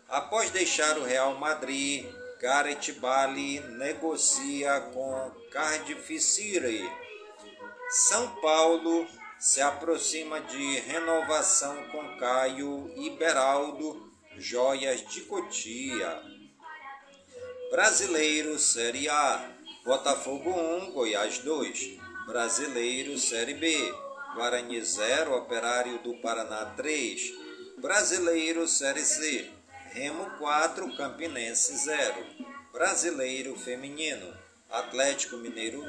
Após 0.10 0.50
deixar 0.50 0.98
o 0.98 1.04
Real 1.04 1.36
Madrid, 1.36 2.06
Gareth 2.40 2.94
Bale 3.00 3.60
negocia 3.60 4.80
com 4.94 5.32
Cardiff 5.52 6.20
City. 6.20 6.90
São 7.90 8.28
Paulo 8.42 9.08
se 9.40 9.62
aproxima 9.62 10.40
de 10.42 10.80
renovação 10.80 11.76
com 11.92 12.18
Caio 12.18 12.92
e 12.96 13.10
Beraldo, 13.12 14.12
joias 14.38 15.06
de 15.08 15.22
Cotia. 15.22 16.22
Brasileiro 17.70 18.58
Série 18.58 19.10
A, 19.10 19.57
Botafogo 19.88 20.52
1, 20.52 20.92
Goiás 20.92 21.40
2. 21.40 21.98
Brasileiro 22.26 23.18
Série 23.18 23.54
B, 23.54 23.74
Guarani 24.36 24.82
0, 24.84 25.38
Operário 25.38 26.00
do 26.00 26.14
Paraná 26.16 26.66
3. 26.76 27.32
Brasileiro 27.78 28.68
Série 28.68 29.06
C, 29.06 29.50
Remo 29.94 30.30
4, 30.40 30.94
Campinense 30.98 31.74
0. 31.78 32.16
Brasileiro 32.74 33.56
Feminino, 33.56 34.36
Atlético 34.70 35.38
Mineiro 35.38 35.82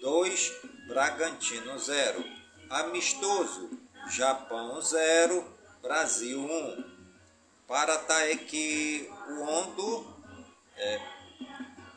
2, 0.00 0.52
Bragantino 0.86 1.76
0. 1.76 2.24
Amistoso, 2.70 3.68
Japão 4.12 4.80
0, 4.80 5.44
Brasil 5.82 6.38
1. 6.38 6.84
Para 7.66 7.98
Taekwondo, 7.98 8.46
é, 10.76 11.00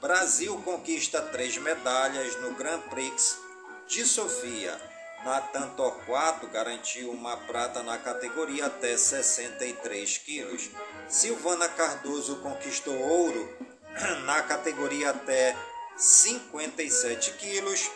Brasil 0.03 0.61
conquista 0.65 1.21
três 1.21 1.57
medalhas 1.57 2.35
no 2.41 2.53
Grand 2.55 2.81
Prix 2.89 3.39
de 3.87 4.03
Sofia. 4.03 4.77
Natan 5.23 5.69
Torquato 5.77 6.45
garantiu 6.47 7.09
uma 7.09 7.37
prata 7.37 7.81
na 7.83 7.97
categoria 7.97 8.65
até 8.65 8.97
63 8.97 10.17
quilos. 10.17 10.71
Silvana 11.07 11.69
Cardoso 11.69 12.35
conquistou 12.41 12.93
ouro 12.99 13.57
na 14.25 14.43
categoria 14.43 15.11
até 15.11 15.55
57 15.95 17.31
quilos. 17.35 17.89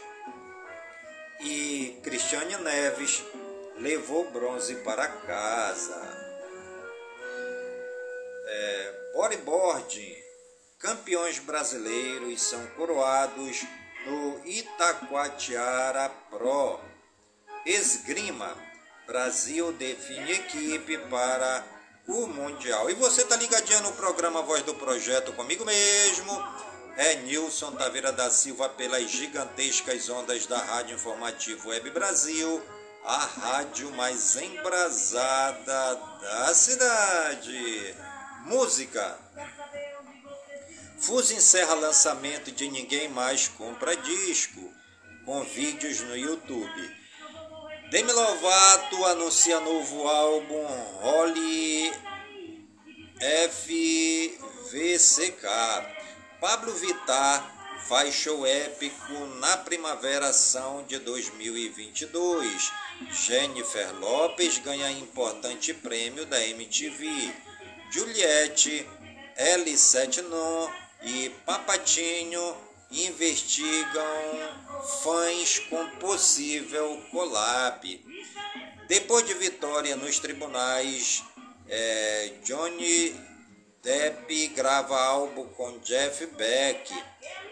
E 1.41 1.99
Cristiane 2.03 2.55
Neves 2.55 3.21
levou 3.79 4.31
bronze 4.31 4.75
para 4.75 5.09
casa. 5.09 6.01
É, 8.45 9.11
bodyboard. 9.13 10.26
Campeões 10.79 11.39
brasileiros 11.39 12.39
são 12.39 12.63
coroados 12.67 13.65
no 14.05 14.45
Itacoatiara 14.45 16.07
Pro. 16.29 16.79
Esgrima. 17.65 18.55
Brasil 19.07 19.71
define 19.71 20.33
equipe 20.33 20.99
para 21.09 21.65
o 22.07 22.27
Mundial. 22.27 22.91
E 22.91 22.93
você 22.93 23.23
tá 23.25 23.35
ligadinho 23.35 23.81
no 23.81 23.93
programa 23.93 24.43
Voz 24.43 24.61
do 24.61 24.75
Projeto 24.75 25.33
comigo 25.33 25.65
mesmo. 25.65 26.31
É 26.95 27.15
Nilson 27.15 27.71
Taveira 27.71 28.11
da 28.11 28.29
Silva 28.29 28.69
pelas 28.69 29.09
gigantescas 29.09 30.07
ondas 30.09 30.45
da 30.45 30.59
Rádio 30.59 30.95
Informativo 30.95 31.69
Web 31.69 31.89
Brasil, 31.89 32.61
a 33.03 33.17
rádio 33.17 33.91
mais 33.93 34.35
embrasada 34.35 35.95
da 36.21 36.53
cidade. 36.53 37.95
Música. 38.45 39.17
Fuso 40.99 41.33
encerra 41.33 41.75
lançamento 41.75 42.51
de 42.51 42.67
Ninguém 42.69 43.07
Mais 43.09 43.47
Compra 43.47 43.95
Disco, 43.95 44.73
com 45.25 45.43
vídeos 45.43 46.01
no 46.01 46.17
YouTube. 46.17 46.97
Demi 47.91 48.11
Lovato 48.11 49.05
anuncia 49.05 49.59
novo 49.59 50.07
álbum 50.07 50.65
Holly 50.99 51.93
FVCK. 53.49 55.43
Pablo 56.41 56.73
Vittar 56.73 57.77
faz 57.87 58.15
show 58.15 58.45
épico 58.45 59.13
na 59.39 59.55
Primavera 59.57 60.33
São 60.33 60.83
de 60.83 60.97
2022. 60.97 62.71
Jennifer 63.11 63.93
Lopes 63.99 64.57
ganha 64.57 64.91
importante 64.91 65.75
prêmio 65.75 66.25
da 66.25 66.43
MTV. 66.43 67.33
Juliette, 67.91 68.85
L7 69.37 70.23
Non 70.23 70.86
e 71.07 71.29
Papatinho 71.45 72.57
investigam 72.91 74.03
fãs 75.01 75.59
com 75.59 75.89
possível 75.91 77.01
collab. 77.11 78.05
Depois 78.89 79.25
de 79.25 79.33
vitória 79.35 79.95
nos 79.95 80.19
tribunais, 80.19 81.23
é, 81.69 82.33
Johnny 82.43 83.15
Depp 83.81 84.47
grava 84.49 84.99
álbum 84.99 85.47
com 85.49 85.79
Jeff 85.79 86.25
Beck. 86.25 86.93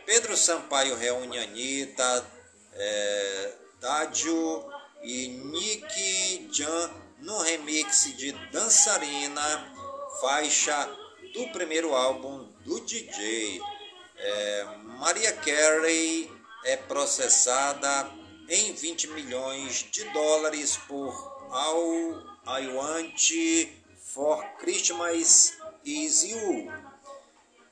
Pedro 0.05 0.35
Sampaio 0.35 0.95
reúne 0.97 1.39
Anitta, 1.39 2.25
é, 2.73 3.53
e 5.01 5.27
Nick 5.27 6.49
Jan 6.51 6.91
no 7.19 7.39
remix 7.39 8.15
de 8.17 8.31
Dançarina, 8.51 9.73
faixa 10.19 10.89
do 11.33 11.47
primeiro 11.49 11.95
álbum 11.95 12.54
do 12.65 12.79
DJ. 12.81 13.61
É, 14.17 14.65
Maria 14.99 15.31
Carey 15.33 16.29
é 16.65 16.75
processada 16.75 18.11
em 18.49 18.73
20 18.73 19.07
milhões 19.09 19.85
de 19.91 20.03
dólares 20.05 20.77
por 20.87 21.13
All 21.51 22.21
I 22.47 22.67
Want 22.67 23.21
for 23.97 24.43
Christmas 24.57 25.53
Is 25.85 26.23
You. 26.23 26.71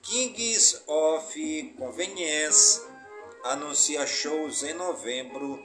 Kings 0.03 0.81
of 0.85 1.75
Convenience 1.77 2.81
anuncia 3.45 4.05
shows 4.05 4.63
em 4.63 4.73
novembro 4.73 5.59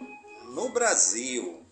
no 0.55 0.71
Brasil. 0.71 1.65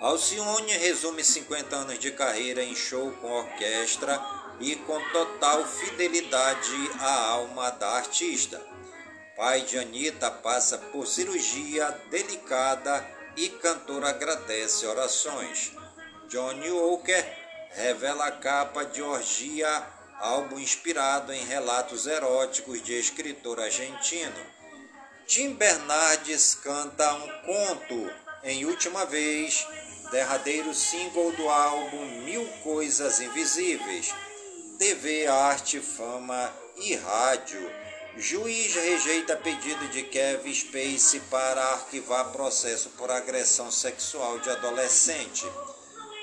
Alcione 0.00 0.72
resume 0.78 1.22
50 1.22 1.76
anos 1.76 1.98
de 1.98 2.10
carreira 2.12 2.62
em 2.62 2.74
show 2.74 3.12
com 3.20 3.30
orquestra 3.30 4.41
e 4.62 4.76
com 4.76 5.00
total 5.10 5.66
fidelidade 5.66 6.90
à 7.00 7.30
alma 7.30 7.70
da 7.70 7.96
artista. 7.96 8.62
Pai 9.36 9.62
de 9.62 9.76
Anitta 9.76 10.30
passa 10.30 10.78
por 10.78 11.06
cirurgia 11.06 11.90
delicada 12.10 13.04
e 13.36 13.48
cantor 13.48 14.04
agradece 14.04 14.86
orações. 14.86 15.72
Johnny 16.28 16.70
Walker 16.70 17.26
revela 17.72 18.26
a 18.26 18.32
capa 18.32 18.84
de 18.84 19.02
Orgia, 19.02 19.84
álbum 20.20 20.60
inspirado 20.60 21.32
em 21.32 21.44
relatos 21.44 22.06
eróticos 22.06 22.80
de 22.82 22.92
escritor 22.92 23.58
argentino. 23.58 24.46
Tim 25.26 25.54
Bernardes 25.54 26.54
canta 26.54 27.14
um 27.14 27.28
conto 27.42 28.12
em 28.44 28.64
última 28.64 29.06
vez, 29.06 29.66
derradeiro 30.12 30.72
single 30.72 31.32
do 31.32 31.48
álbum 31.48 32.04
Mil 32.22 32.46
Coisas 32.62 33.20
Invisíveis 33.20 34.14
TV, 34.82 35.28
arte, 35.28 35.78
fama 35.78 36.52
e 36.76 36.96
rádio. 36.96 37.70
Juiz 38.16 38.74
rejeita 38.74 39.36
pedido 39.36 39.86
de 39.90 40.02
Kevin 40.02 40.52
Spacey 40.52 41.20
para 41.30 41.62
arquivar 41.66 42.32
processo 42.32 42.90
por 42.98 43.08
agressão 43.08 43.70
sexual 43.70 44.40
de 44.40 44.50
adolescente. 44.50 45.46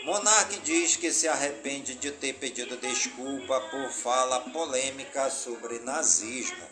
Monarque 0.03 0.59
diz 0.59 0.97
que 0.97 1.09
se 1.09 1.25
arrepende 1.25 1.95
de 1.95 2.11
ter 2.11 2.33
pedido 2.33 2.75
desculpa 2.75 3.61
por 3.71 3.89
fala 3.91 4.41
polêmica 4.51 5.29
sobre 5.29 5.79
nazismo. 5.79 6.67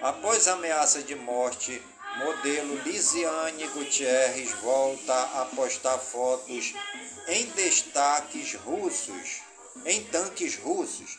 Após 0.00 0.46
ameaça 0.46 1.02
de 1.02 1.16
morte, 1.16 1.82
modelo 2.18 2.80
Lisiane 2.84 3.66
Gutierrez 3.66 4.52
volta 4.62 5.20
a 5.34 5.46
postar 5.46 5.98
fotos 5.98 6.74
em 7.26 7.44
destaques 7.46 8.54
russos 8.54 9.47
em 9.84 10.04
tanques 10.04 10.56
russos. 10.56 11.18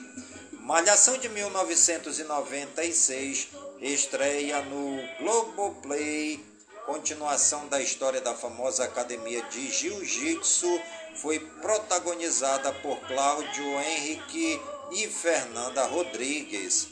Malhação 0.51 1.17
de 1.17 1.29
1996 1.29 3.49
estreia 3.81 4.61
no 4.61 4.99
Globoplay. 5.19 6.47
Continuação 6.85 7.67
da 7.67 7.81
história 7.81 8.21
da 8.21 8.33
famosa 8.33 8.83
academia 8.83 9.41
de 9.43 9.71
Jiu-Jitsu 9.71 10.81
foi 11.15 11.39
protagonizada 11.39 12.73
por 12.73 12.99
Cláudio 13.01 13.79
Henrique 13.79 14.59
e 14.91 15.07
Fernanda 15.07 15.85
Rodrigues. 15.85 16.87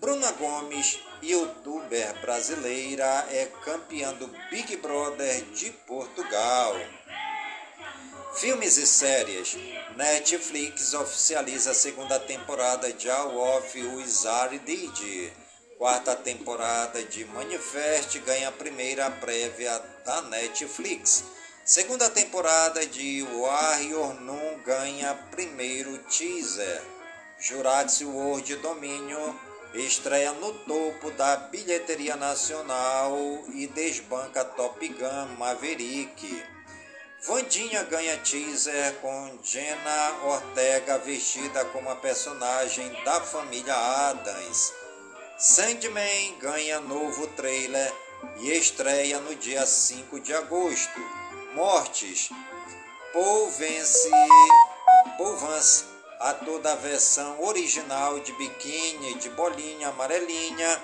Bruna 0.00 0.32
Gomes, 0.32 0.98
youtuber 1.22 2.20
brasileira, 2.20 3.26
é 3.30 3.46
campeã 3.64 4.12
do 4.14 4.28
Big 4.48 4.76
Brother 4.76 5.44
de 5.46 5.70
Portugal. 5.86 6.76
Filmes 8.34 8.76
e 8.76 8.86
séries. 8.86 9.56
Netflix 9.96 10.94
oficializa 10.94 11.72
a 11.72 11.74
segunda 11.74 12.20
temporada 12.20 12.92
de 12.92 13.10
All 13.10 13.36
of 13.36 13.82
Wizard 13.82 14.58
Did. 14.60 15.32
Quarta 15.76 16.14
temporada 16.14 17.02
de 17.02 17.24
Manifest 17.24 18.18
ganha 18.20 18.48
a 18.48 18.52
primeira 18.52 19.10
prévia 19.10 19.82
da 20.04 20.22
Netflix. 20.22 21.24
Segunda 21.64 22.08
temporada 22.10 22.86
de 22.86 23.22
Warrior 23.24 24.20
Nun 24.20 24.62
ganha 24.64 25.14
primeiro 25.30 25.98
teaser. 26.04 26.82
Jurassic 27.40 28.06
World 28.06 28.56
Domínio 28.56 29.40
estreia 29.74 30.32
no 30.32 30.52
topo 30.52 31.10
da 31.12 31.36
bilheteria 31.36 32.16
nacional 32.16 33.16
e 33.52 33.66
desbanca 33.66 34.44
Top 34.44 34.86
Gun 34.86 35.36
Maverick. 35.38 36.57
Vandinha 37.26 37.82
ganha 37.82 38.16
teaser 38.18 38.94
com 39.00 39.38
Jenna 39.42 40.18
Ortega 40.22 40.98
vestida 40.98 41.64
como 41.66 41.90
a 41.90 41.96
personagem 41.96 42.88
da 43.04 43.20
família 43.20 43.74
Adams. 43.74 44.72
Sandman 45.36 46.38
ganha 46.38 46.80
novo 46.80 47.26
trailer 47.28 47.92
e 48.38 48.52
estreia 48.52 49.20
no 49.20 49.34
dia 49.34 49.66
5 49.66 50.20
de 50.20 50.32
agosto 50.32 51.00
mortes. 51.54 52.30
Paul 53.12 53.50
vence, 53.50 54.10
Paul 55.16 55.36
Vance, 55.38 55.84
ator 56.20 56.60
da 56.60 56.76
versão 56.76 57.42
original 57.42 58.20
de 58.20 58.32
biquíni 58.34 59.14
de 59.14 59.28
bolinha 59.30 59.88
amarelinha, 59.88 60.82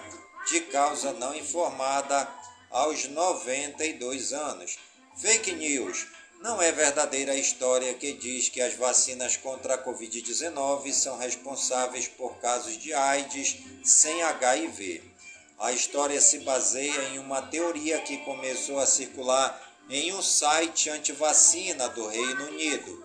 de 0.48 0.60
causa 0.62 1.12
não 1.12 1.32
informada, 1.32 2.28
aos 2.70 3.06
92 3.08 4.32
anos. 4.32 4.78
Fake 5.16 5.52
news. 5.52 6.08
Não 6.44 6.60
é 6.60 6.70
verdadeira 6.70 7.32
a 7.32 7.38
história 7.38 7.94
que 7.94 8.12
diz 8.12 8.50
que 8.50 8.60
as 8.60 8.74
vacinas 8.74 9.34
contra 9.34 9.76
a 9.76 9.82
Covid-19 9.82 10.92
são 10.92 11.16
responsáveis 11.16 12.06
por 12.06 12.36
casos 12.36 12.76
de 12.76 12.92
AIDS 12.92 13.56
sem 13.82 14.22
HIV. 14.22 15.02
A 15.58 15.72
história 15.72 16.20
se 16.20 16.40
baseia 16.40 17.08
em 17.08 17.18
uma 17.18 17.40
teoria 17.40 17.98
que 18.02 18.18
começou 18.26 18.78
a 18.78 18.84
circular 18.84 19.58
em 19.88 20.12
um 20.12 20.20
site 20.20 20.90
anti-vacina 20.90 21.88
do 21.88 22.08
Reino 22.08 22.48
Unido. 22.48 23.02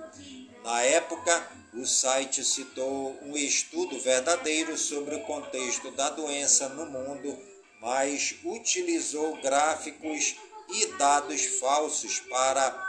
Na 0.61 0.81
época, 0.81 1.49
o 1.73 1.85
site 1.85 2.43
citou 2.43 3.17
um 3.21 3.37
estudo 3.37 3.97
verdadeiro 4.01 4.77
sobre 4.77 5.15
o 5.15 5.21
contexto 5.21 5.91
da 5.91 6.09
doença 6.09 6.67
no 6.67 6.85
mundo, 6.87 7.39
mas 7.79 8.35
utilizou 8.43 9.37
gráficos 9.37 10.35
e 10.67 10.87
dados 10.97 11.45
falsos 11.45 12.19
para 12.19 12.88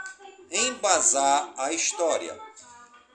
embasar 0.51 1.53
a 1.57 1.71
história. 1.71 2.37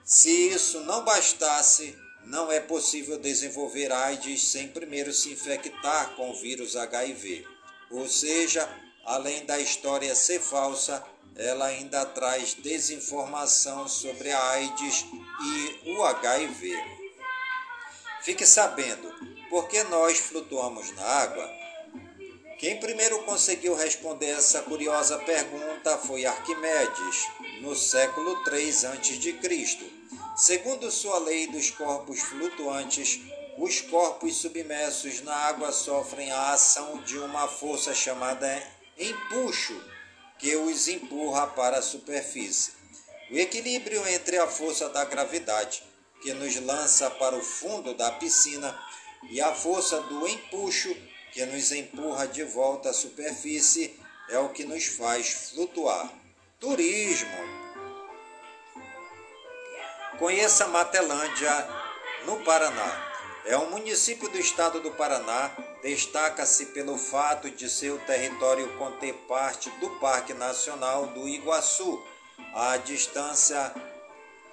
Se 0.04 0.30
isso 0.30 0.80
não 0.80 1.04
bastasse, 1.04 1.96
não 2.24 2.50
é 2.50 2.58
possível 2.60 3.18
desenvolver 3.18 3.92
AIDS 3.92 4.48
sem 4.48 4.68
primeiro 4.68 5.12
se 5.12 5.30
infectar 5.32 6.16
com 6.16 6.30
o 6.30 6.40
vírus 6.40 6.74
HIV. 6.74 7.46
Ou 7.90 8.08
seja, 8.08 8.68
além 9.04 9.44
da 9.44 9.60
história 9.60 10.14
ser 10.14 10.40
falsa, 10.40 11.04
ela 11.36 11.66
ainda 11.66 12.04
traz 12.06 12.54
desinformação 12.54 13.86
sobre 13.86 14.32
a 14.32 14.50
AIDS 14.50 15.04
e 15.84 15.90
o 15.90 16.02
HIV. 16.02 16.72
Fique 18.22 18.46
sabendo, 18.46 19.12
por 19.50 19.68
que 19.68 19.84
nós 19.84 20.18
flutuamos 20.18 20.90
na 20.92 21.02
água? 21.04 21.55
Quem 22.58 22.80
primeiro 22.80 23.22
conseguiu 23.24 23.74
responder 23.74 24.30
essa 24.30 24.62
curiosa 24.62 25.18
pergunta 25.18 25.98
foi 25.98 26.24
Arquimedes, 26.24 27.28
no 27.60 27.76
século 27.76 28.42
3 28.44 28.84
a.C. 28.86 29.92
Segundo 30.34 30.90
sua 30.90 31.18
lei 31.18 31.46
dos 31.48 31.70
corpos 31.70 32.20
flutuantes, 32.20 33.20
os 33.58 33.82
corpos 33.82 34.36
submersos 34.36 35.20
na 35.20 35.34
água 35.34 35.70
sofrem 35.70 36.32
a 36.32 36.52
ação 36.52 37.02
de 37.02 37.18
uma 37.18 37.46
força 37.46 37.94
chamada 37.94 38.62
empuxo 38.98 39.78
que 40.38 40.56
os 40.56 40.88
empurra 40.88 41.48
para 41.48 41.78
a 41.78 41.82
superfície. 41.82 42.72
O 43.30 43.36
equilíbrio 43.36 44.06
entre 44.08 44.38
a 44.38 44.46
força 44.46 44.88
da 44.88 45.04
gravidade, 45.04 45.82
que 46.22 46.32
nos 46.32 46.56
lança 46.56 47.10
para 47.10 47.36
o 47.36 47.42
fundo 47.42 47.92
da 47.92 48.12
piscina, 48.12 48.78
e 49.28 49.40
a 49.42 49.54
força 49.54 50.00
do 50.02 50.26
empuxo, 50.26 50.94
que 51.36 51.44
nos 51.44 51.70
empurra 51.70 52.26
de 52.26 52.42
volta 52.44 52.88
à 52.88 52.94
superfície, 52.94 54.00
é 54.30 54.38
o 54.38 54.48
que 54.48 54.64
nos 54.64 54.86
faz 54.86 55.50
flutuar. 55.50 56.10
Turismo. 56.58 57.36
Conheça 60.18 60.66
Matelândia, 60.68 61.68
no 62.24 62.42
Paraná. 62.42 63.12
É 63.44 63.54
um 63.58 63.68
município 63.68 64.30
do 64.30 64.38
estado 64.38 64.80
do 64.80 64.92
Paraná, 64.92 65.54
destaca-se 65.82 66.64
pelo 66.72 66.96
fato 66.96 67.50
de 67.50 67.68
seu 67.68 67.98
território 68.06 68.74
conter 68.78 69.12
parte 69.28 69.68
do 69.72 69.90
Parque 70.00 70.32
Nacional 70.32 71.08
do 71.08 71.28
Iguaçu. 71.28 72.02
A 72.54 72.78
distância 72.78 73.74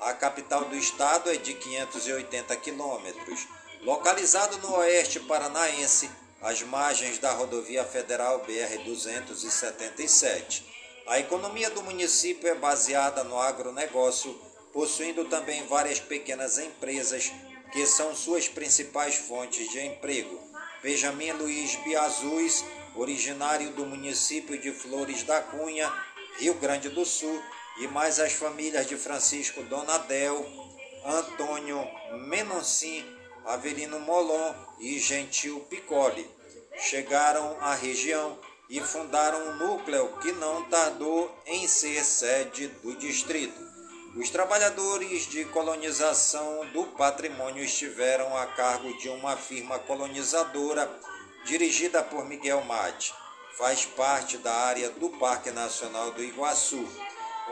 à 0.02 0.14
capital 0.14 0.66
do 0.66 0.76
estado 0.76 1.30
é 1.30 1.38
de 1.38 1.54
580 1.54 2.54
quilômetros. 2.58 3.48
Localizado 3.84 4.58
no 4.58 4.76
oeste 4.76 5.22
paranaense, 5.22 6.10
às 6.44 6.62
margens 6.62 7.18
da 7.20 7.32
rodovia 7.32 7.86
federal 7.86 8.46
BR-277. 8.46 10.64
A 11.08 11.18
economia 11.20 11.70
do 11.70 11.82
município 11.84 12.50
é 12.50 12.56
baseada 12.56 13.24
no 13.24 13.40
agronegócio, 13.40 14.38
possuindo 14.74 15.24
também 15.26 15.66
várias 15.68 16.00
pequenas 16.00 16.58
empresas 16.58 17.32
que 17.72 17.86
são 17.88 18.16
suas 18.16 18.48
principais 18.48 19.16
fontes 19.16 19.70
de 19.72 19.80
emprego. 19.80 20.40
Benjamin 20.82 21.32
Luiz 21.32 21.76
Biazus, 21.78 22.64
originário 22.96 23.72
do 23.72 23.86
município 23.86 24.60
de 24.60 24.72
Flores 24.72 25.24
da 25.24 25.42
Cunha, 25.42 25.92
Rio 26.38 26.54
Grande 26.56 26.90
do 26.90 27.06
Sul, 27.06 27.42
e 27.80 27.88
mais 27.88 28.20
as 28.20 28.34
famílias 28.34 28.86
de 28.86 28.98
Francisco 28.98 29.64
Donadel, 29.64 30.46
Antônio 31.06 31.88
Menoncin, 32.28 33.23
Avelino 33.46 34.00
Molon 34.00 34.54
e 34.80 34.98
Gentil 35.00 35.60
Piccoli. 35.70 36.30
Chegaram 36.78 37.58
à 37.60 37.76
região 37.76 38.38
e 38.70 38.80
fundaram 38.80 39.40
um 39.50 39.56
núcleo 39.56 40.18
que 40.22 40.32
não 40.32 40.64
tardou 40.66 41.32
em 41.46 41.68
ser 41.68 42.04
sede 42.04 42.68
do 42.82 42.96
distrito. 42.96 43.62
Os 44.16 44.30
trabalhadores 44.30 45.28
de 45.28 45.44
colonização 45.46 46.66
do 46.68 46.86
patrimônio 46.86 47.64
estiveram 47.64 48.36
a 48.38 48.46
cargo 48.46 48.96
de 48.98 49.10
uma 49.10 49.36
firma 49.36 49.80
colonizadora 49.80 50.90
dirigida 51.46 52.04
por 52.04 52.26
Miguel 52.26 52.64
Mate. 52.64 53.14
Faz 53.58 53.86
parte 53.86 54.38
da 54.38 54.54
área 54.54 54.90
do 54.90 55.10
Parque 55.10 55.52
Nacional 55.52 56.12
do 56.12 56.24
Iguaçu. 56.24 56.88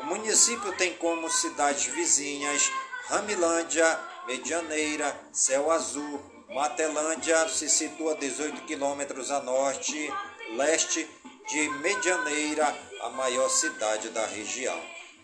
O 0.02 0.06
município 0.06 0.72
tem 0.78 0.94
como 0.94 1.30
cidades 1.30 1.86
vizinhas 1.86 2.72
Ramilândia, 3.08 4.00
Medianeira, 4.28 5.20
Céu 5.32 5.72
Azul, 5.72 6.22
Matelândia 6.50 7.48
se 7.50 7.70
situa 7.70 8.16
18 8.16 8.62
quilômetros 8.64 9.32
a 9.32 9.42
norte, 9.42 10.12
leste 10.56 11.10
de 11.48 11.70
Medianeira, 11.80 12.76
a 13.02 13.10
maior 13.10 13.50
cidade 13.50 14.10
da 14.10 14.26
região. 14.26 14.80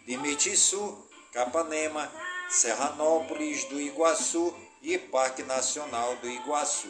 Limite 0.07 0.53
Capanema, 1.31 2.11
Serranópolis 2.49 3.65
do 3.65 3.79
Iguaçu 3.79 4.55
e 4.81 4.97
Parque 4.97 5.43
Nacional 5.43 6.15
do 6.15 6.29
Iguaçu. 6.29 6.89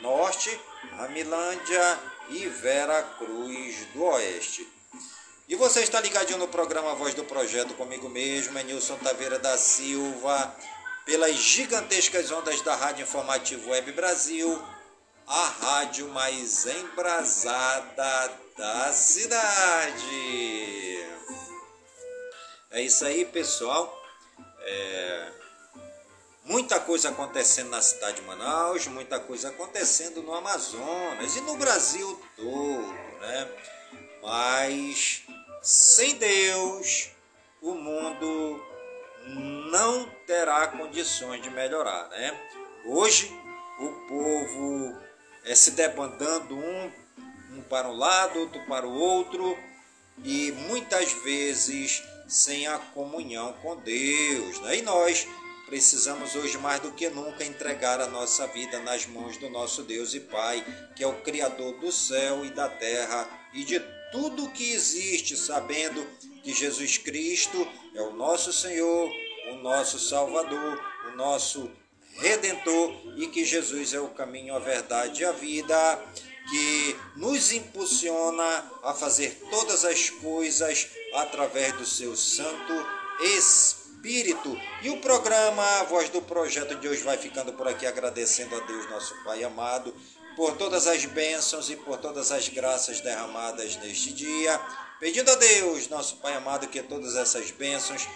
Norte, 0.00 0.58
Ramilândia 0.96 1.98
e 2.30 2.46
Vera 2.46 3.02
Cruz 3.18 3.84
do 3.92 4.04
Oeste. 4.04 4.66
E 5.48 5.54
você 5.54 5.82
está 5.82 6.00
ligadinho 6.00 6.38
no 6.38 6.48
programa 6.48 6.94
Voz 6.94 7.14
do 7.14 7.24
Projeto 7.24 7.74
comigo 7.74 8.08
mesmo, 8.08 8.58
é 8.58 8.62
Nilson 8.62 8.96
Taveira 8.96 9.38
da 9.38 9.58
Silva, 9.58 10.56
pelas 11.04 11.34
gigantescas 11.34 12.30
ondas 12.30 12.60
da 12.62 12.74
Rádio 12.74 13.02
Informativo 13.02 13.70
Web 13.70 13.92
Brasil, 13.92 14.62
a 15.26 15.48
rádio 15.48 16.08
mais 16.08 16.66
embrasada 16.66 18.32
da 18.56 18.92
cidade. 18.92 20.12
É 22.70 22.82
isso 22.82 23.04
aí, 23.04 23.24
pessoal. 23.24 24.00
É... 24.60 25.32
Muita 26.44 26.80
coisa 26.80 27.10
acontecendo 27.10 27.70
na 27.70 27.80
cidade 27.80 28.16
de 28.16 28.22
Manaus, 28.22 28.86
muita 28.88 29.20
coisa 29.20 29.48
acontecendo 29.48 30.22
no 30.22 30.34
Amazonas 30.34 31.36
e 31.36 31.40
no 31.42 31.56
Brasil 31.56 32.20
todo, 32.36 32.92
né? 33.20 33.48
Mas 34.22 35.22
sem 35.62 36.16
Deus, 36.16 37.10
o 37.60 37.74
mundo 37.74 38.71
não 39.26 40.04
terá 40.26 40.66
condições 40.68 41.42
de 41.42 41.50
melhorar, 41.50 42.08
né? 42.08 42.38
Hoje 42.84 43.32
o 43.78 43.88
povo 44.08 44.96
é 45.44 45.54
se 45.54 45.72
debandando 45.72 46.56
um, 46.56 46.92
um 47.52 47.62
para 47.62 47.88
um 47.88 47.96
lado, 47.96 48.40
outro 48.40 48.64
para 48.66 48.86
o 48.86 48.94
outro 48.94 49.56
e 50.24 50.52
muitas 50.68 51.12
vezes 51.12 52.02
sem 52.28 52.66
a 52.66 52.78
comunhão 52.78 53.52
com 53.54 53.76
Deus, 53.76 54.60
né? 54.60 54.78
E 54.78 54.82
nós 54.82 55.26
precisamos 55.66 56.34
hoje 56.34 56.58
mais 56.58 56.80
do 56.80 56.92
que 56.92 57.08
nunca 57.08 57.44
entregar 57.44 58.00
a 58.00 58.06
nossa 58.06 58.46
vida 58.46 58.78
nas 58.80 59.06
mãos 59.06 59.36
do 59.38 59.48
nosso 59.48 59.82
Deus 59.82 60.12
e 60.14 60.20
Pai, 60.20 60.64
que 60.94 61.02
é 61.02 61.06
o 61.06 61.20
Criador 61.22 61.78
do 61.80 61.90
céu 61.90 62.44
e 62.44 62.50
da 62.50 62.68
terra 62.68 63.28
e 63.54 63.64
de 63.64 63.80
tudo 64.10 64.50
que 64.50 64.72
existe, 64.72 65.36
sabendo 65.36 66.06
que 66.42 66.52
Jesus 66.52 66.98
Cristo 66.98 67.66
é 67.94 68.02
o 68.02 68.12
nosso 68.12 68.52
Senhor, 68.52 69.10
o 69.52 69.56
nosso 69.56 69.98
Salvador, 69.98 70.80
o 71.12 71.16
nosso 71.16 71.70
Redentor 72.16 72.94
e 73.16 73.28
que 73.28 73.44
Jesus 73.44 73.94
é 73.94 74.00
o 74.00 74.08
caminho, 74.08 74.54
a 74.54 74.58
verdade 74.58 75.22
e 75.22 75.24
a 75.24 75.32
vida, 75.32 76.04
que 76.50 76.96
nos 77.16 77.52
impulsiona 77.52 78.70
a 78.82 78.92
fazer 78.92 79.40
todas 79.50 79.84
as 79.84 80.10
coisas 80.10 80.88
através 81.14 81.72
do 81.74 81.86
seu 81.86 82.16
Santo 82.16 82.72
Espírito. 83.20 84.56
E 84.82 84.90
o 84.90 85.00
programa 85.00 85.64
A 85.80 85.84
Voz 85.84 86.08
do 86.10 86.20
Projeto 86.20 86.74
de 86.76 86.88
hoje 86.88 87.02
vai 87.02 87.16
ficando 87.16 87.52
por 87.52 87.68
aqui, 87.68 87.86
agradecendo 87.86 88.56
a 88.56 88.60
Deus, 88.60 88.90
nosso 88.90 89.14
Pai 89.24 89.42
amado, 89.44 89.94
por 90.36 90.56
todas 90.56 90.86
as 90.86 91.04
bênçãos 91.04 91.70
e 91.70 91.76
por 91.76 91.98
todas 91.98 92.32
as 92.32 92.48
graças 92.48 93.00
derramadas 93.00 93.76
neste 93.76 94.12
dia. 94.12 94.60
Pedindo 95.02 95.32
a 95.32 95.34
Deus, 95.34 95.88
nosso 95.88 96.18
Pai 96.18 96.32
amado, 96.32 96.68
que 96.68 96.80
todas 96.80 97.16
essas 97.16 97.50
bênçãos 97.50 98.06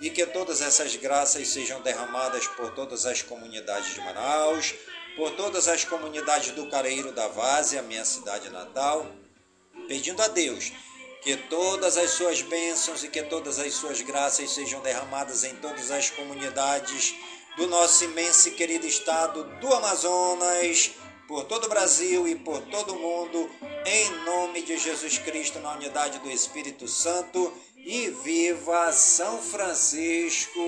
e 0.00 0.08
que 0.10 0.24
todas 0.26 0.60
essas 0.60 0.94
graças 0.94 1.48
sejam 1.48 1.82
derramadas 1.82 2.46
por 2.46 2.70
todas 2.70 3.04
as 3.04 3.20
comunidades 3.20 3.92
de 3.94 4.00
Manaus, 4.00 4.72
por 5.16 5.32
todas 5.32 5.66
as 5.66 5.84
comunidades 5.84 6.52
do 6.52 6.70
Careiro 6.70 7.10
da 7.10 7.26
Várzea, 7.26 7.82
minha 7.82 8.04
cidade 8.04 8.48
natal, 8.48 9.10
pedindo 9.88 10.22
a 10.22 10.28
Deus 10.28 10.70
que 11.20 11.36
todas 11.36 11.96
as 11.96 12.12
suas 12.12 12.42
bênçãos 12.42 13.02
e 13.02 13.08
que 13.08 13.24
todas 13.24 13.58
as 13.58 13.74
suas 13.74 14.00
graças 14.02 14.48
sejam 14.52 14.80
derramadas 14.82 15.42
em 15.42 15.56
todas 15.56 15.90
as 15.90 16.10
comunidades 16.10 17.12
do 17.56 17.66
nosso 17.66 18.04
imenso 18.04 18.50
e 18.50 18.52
querido 18.52 18.86
estado 18.86 19.42
do 19.58 19.74
Amazonas, 19.74 20.92
por 21.26 21.44
todo 21.44 21.64
o 21.64 21.68
Brasil 21.68 22.28
e 22.28 22.36
por 22.36 22.60
todo 22.62 22.94
o 22.94 22.98
mundo, 22.98 23.50
em 23.84 24.10
nome 24.24 24.62
de 24.62 24.78
Jesus 24.78 25.18
Cristo, 25.18 25.58
na 25.60 25.72
unidade 25.72 26.18
do 26.20 26.30
Espírito 26.30 26.88
Santo. 26.88 27.52
E 27.76 28.10
viva 28.24 28.92
São 28.92 29.38
Francisco 29.38 30.60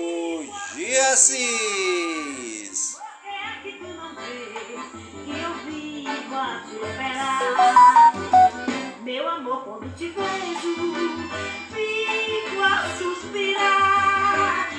de 0.73 0.97
Assis! 0.97 2.97
Meu 9.03 9.27
amor, 9.27 9.65
quando 9.65 9.93
te 9.97 10.07
vejo, 10.07 10.93
fico 11.73 12.63
a 12.63 12.97
suspirar. 12.97 14.69